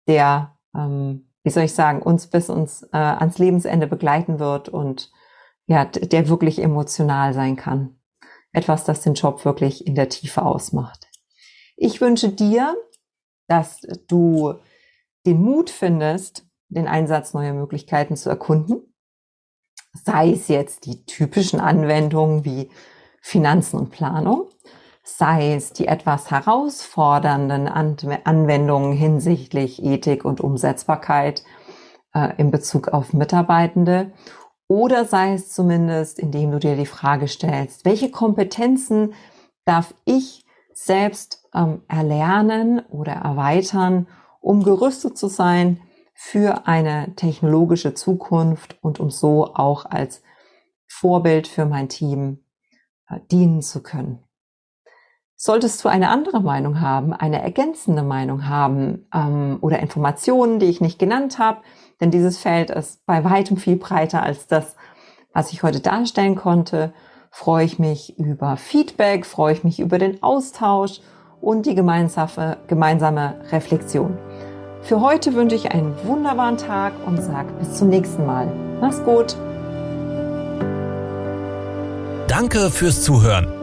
der, 0.08 0.58
ähm, 0.76 1.30
wie 1.44 1.50
soll 1.50 1.64
ich 1.64 1.74
sagen, 1.74 2.02
uns 2.02 2.28
bis 2.28 2.50
uns 2.50 2.84
äh, 2.94 2.98
ans 2.98 3.38
Lebensende 3.38 3.88
begleiten 3.88 4.40
wird 4.40 4.70
und 4.70 5.12
ja, 5.66 5.86
der 5.86 6.28
wirklich 6.28 6.62
emotional 6.62 7.34
sein 7.34 7.56
kann. 7.56 8.00
Etwas, 8.52 8.84
das 8.84 9.02
den 9.02 9.14
Job 9.14 9.46
wirklich 9.46 9.88
in 9.88 9.96
der 9.96 10.10
Tiefe 10.10 10.44
ausmacht. 10.44 11.08
Ich 11.76 12.02
wünsche 12.02 12.30
dir, 12.30 12.76
dass 13.48 13.82
du 14.08 14.56
den 15.26 15.42
Mut 15.42 15.70
findest, 15.70 16.46
den 16.70 16.88
Einsatz 16.88 17.34
neuer 17.34 17.54
Möglichkeiten 17.54 18.16
zu 18.16 18.30
erkunden. 18.30 18.94
Sei 19.94 20.32
es 20.32 20.48
jetzt 20.48 20.86
die 20.86 21.06
typischen 21.06 21.60
Anwendungen 21.60 22.46
wie 22.46 22.70
Finanzen 23.22 23.78
und 23.80 23.92
Planung, 23.92 24.50
sei 25.04 25.54
es 25.54 25.74
die 25.74 25.88
etwas 25.88 26.32
herausfordernden 26.32 27.68
Anwendungen 27.68 28.94
hinsichtlich 28.94 29.84
Ethik 29.84 30.24
und 30.24 30.42
Umsetzbarkeit 30.42 31.44
äh, 32.14 32.34
in 32.38 32.52
Bezug 32.52 32.88
auf 32.88 33.14
Mitarbeitende 33.14 34.14
oder 34.68 35.06
sei 35.06 35.34
es 35.34 35.50
zumindest, 35.50 36.20
indem 36.20 36.52
du 36.52 36.60
dir 36.60 36.76
die 36.76 36.86
Frage 36.86 37.28
stellst, 37.28 37.86
welche 37.86 38.12
Kompetenzen 38.12 39.14
darf 39.66 39.94
ich 40.06 40.46
selbst 40.74 41.48
ähm, 41.54 41.84
erlernen 41.88 42.80
oder 42.90 43.14
erweitern, 43.14 44.08
um 44.40 44.64
gerüstet 44.64 45.18
zu 45.18 45.28
sein 45.28 45.82
für 46.14 46.66
eine 46.68 47.14
technologische 47.16 47.94
Zukunft 47.94 48.78
und 48.82 49.00
um 49.00 49.10
so 49.10 49.54
auch 49.54 49.86
als 49.86 50.24
Vorbild 50.88 51.48
für 51.48 51.66
mein 51.66 51.90
Team 51.90 52.44
äh, 53.10 53.20
dienen 53.32 53.62
zu 53.62 53.84
können. 53.84 54.24
Solltest 55.46 55.84
du 55.84 55.90
eine 55.90 56.08
andere 56.08 56.42
Meinung 56.42 56.80
haben, 56.80 57.12
eine 57.12 57.42
ergänzende 57.42 58.02
Meinung 58.02 58.48
haben 58.48 59.06
ähm, 59.14 59.58
oder 59.60 59.80
Informationen, 59.80 60.58
die 60.58 60.68
ich 60.68 60.80
nicht 60.80 61.00
genannt 61.00 61.38
habe, 61.38 61.58
denn 62.00 62.12
dieses 62.12 62.38
Feld 62.38 62.70
ist 62.70 63.06
bei 63.06 63.26
weitem 63.26 63.58
viel 63.58 63.76
breiter 63.76 64.24
als 64.24 64.48
das, 64.48 64.78
was 65.34 65.52
ich 65.52 65.62
heute 65.62 65.82
darstellen 65.82 66.36
konnte, 66.36 66.94
freue 67.30 67.66
ich 67.66 67.78
mich 67.78 68.18
über 68.18 68.56
Feedback, 68.56 69.26
freue 69.26 69.52
ich 69.52 69.66
mich 69.66 69.82
über 69.82 70.00
den 70.00 70.24
Austausch 70.24 71.02
und 71.42 71.66
die 71.66 71.76
gemeinsame, 71.76 72.56
gemeinsame 72.68 73.36
Reflexion. 73.52 74.18
Für 74.82 75.02
heute 75.02 75.34
wünsche 75.34 75.58
ich 75.58 75.74
einen 75.74 75.94
wunderbaren 76.06 76.56
Tag 76.56 76.94
und 77.06 77.22
sage 77.22 77.52
bis 77.60 77.74
zum 77.74 77.90
nächsten 77.90 78.26
Mal. 78.26 78.48
Mach's 78.80 79.04
gut. 79.04 79.36
Danke 82.30 82.70
fürs 82.70 83.04
Zuhören. 83.04 83.63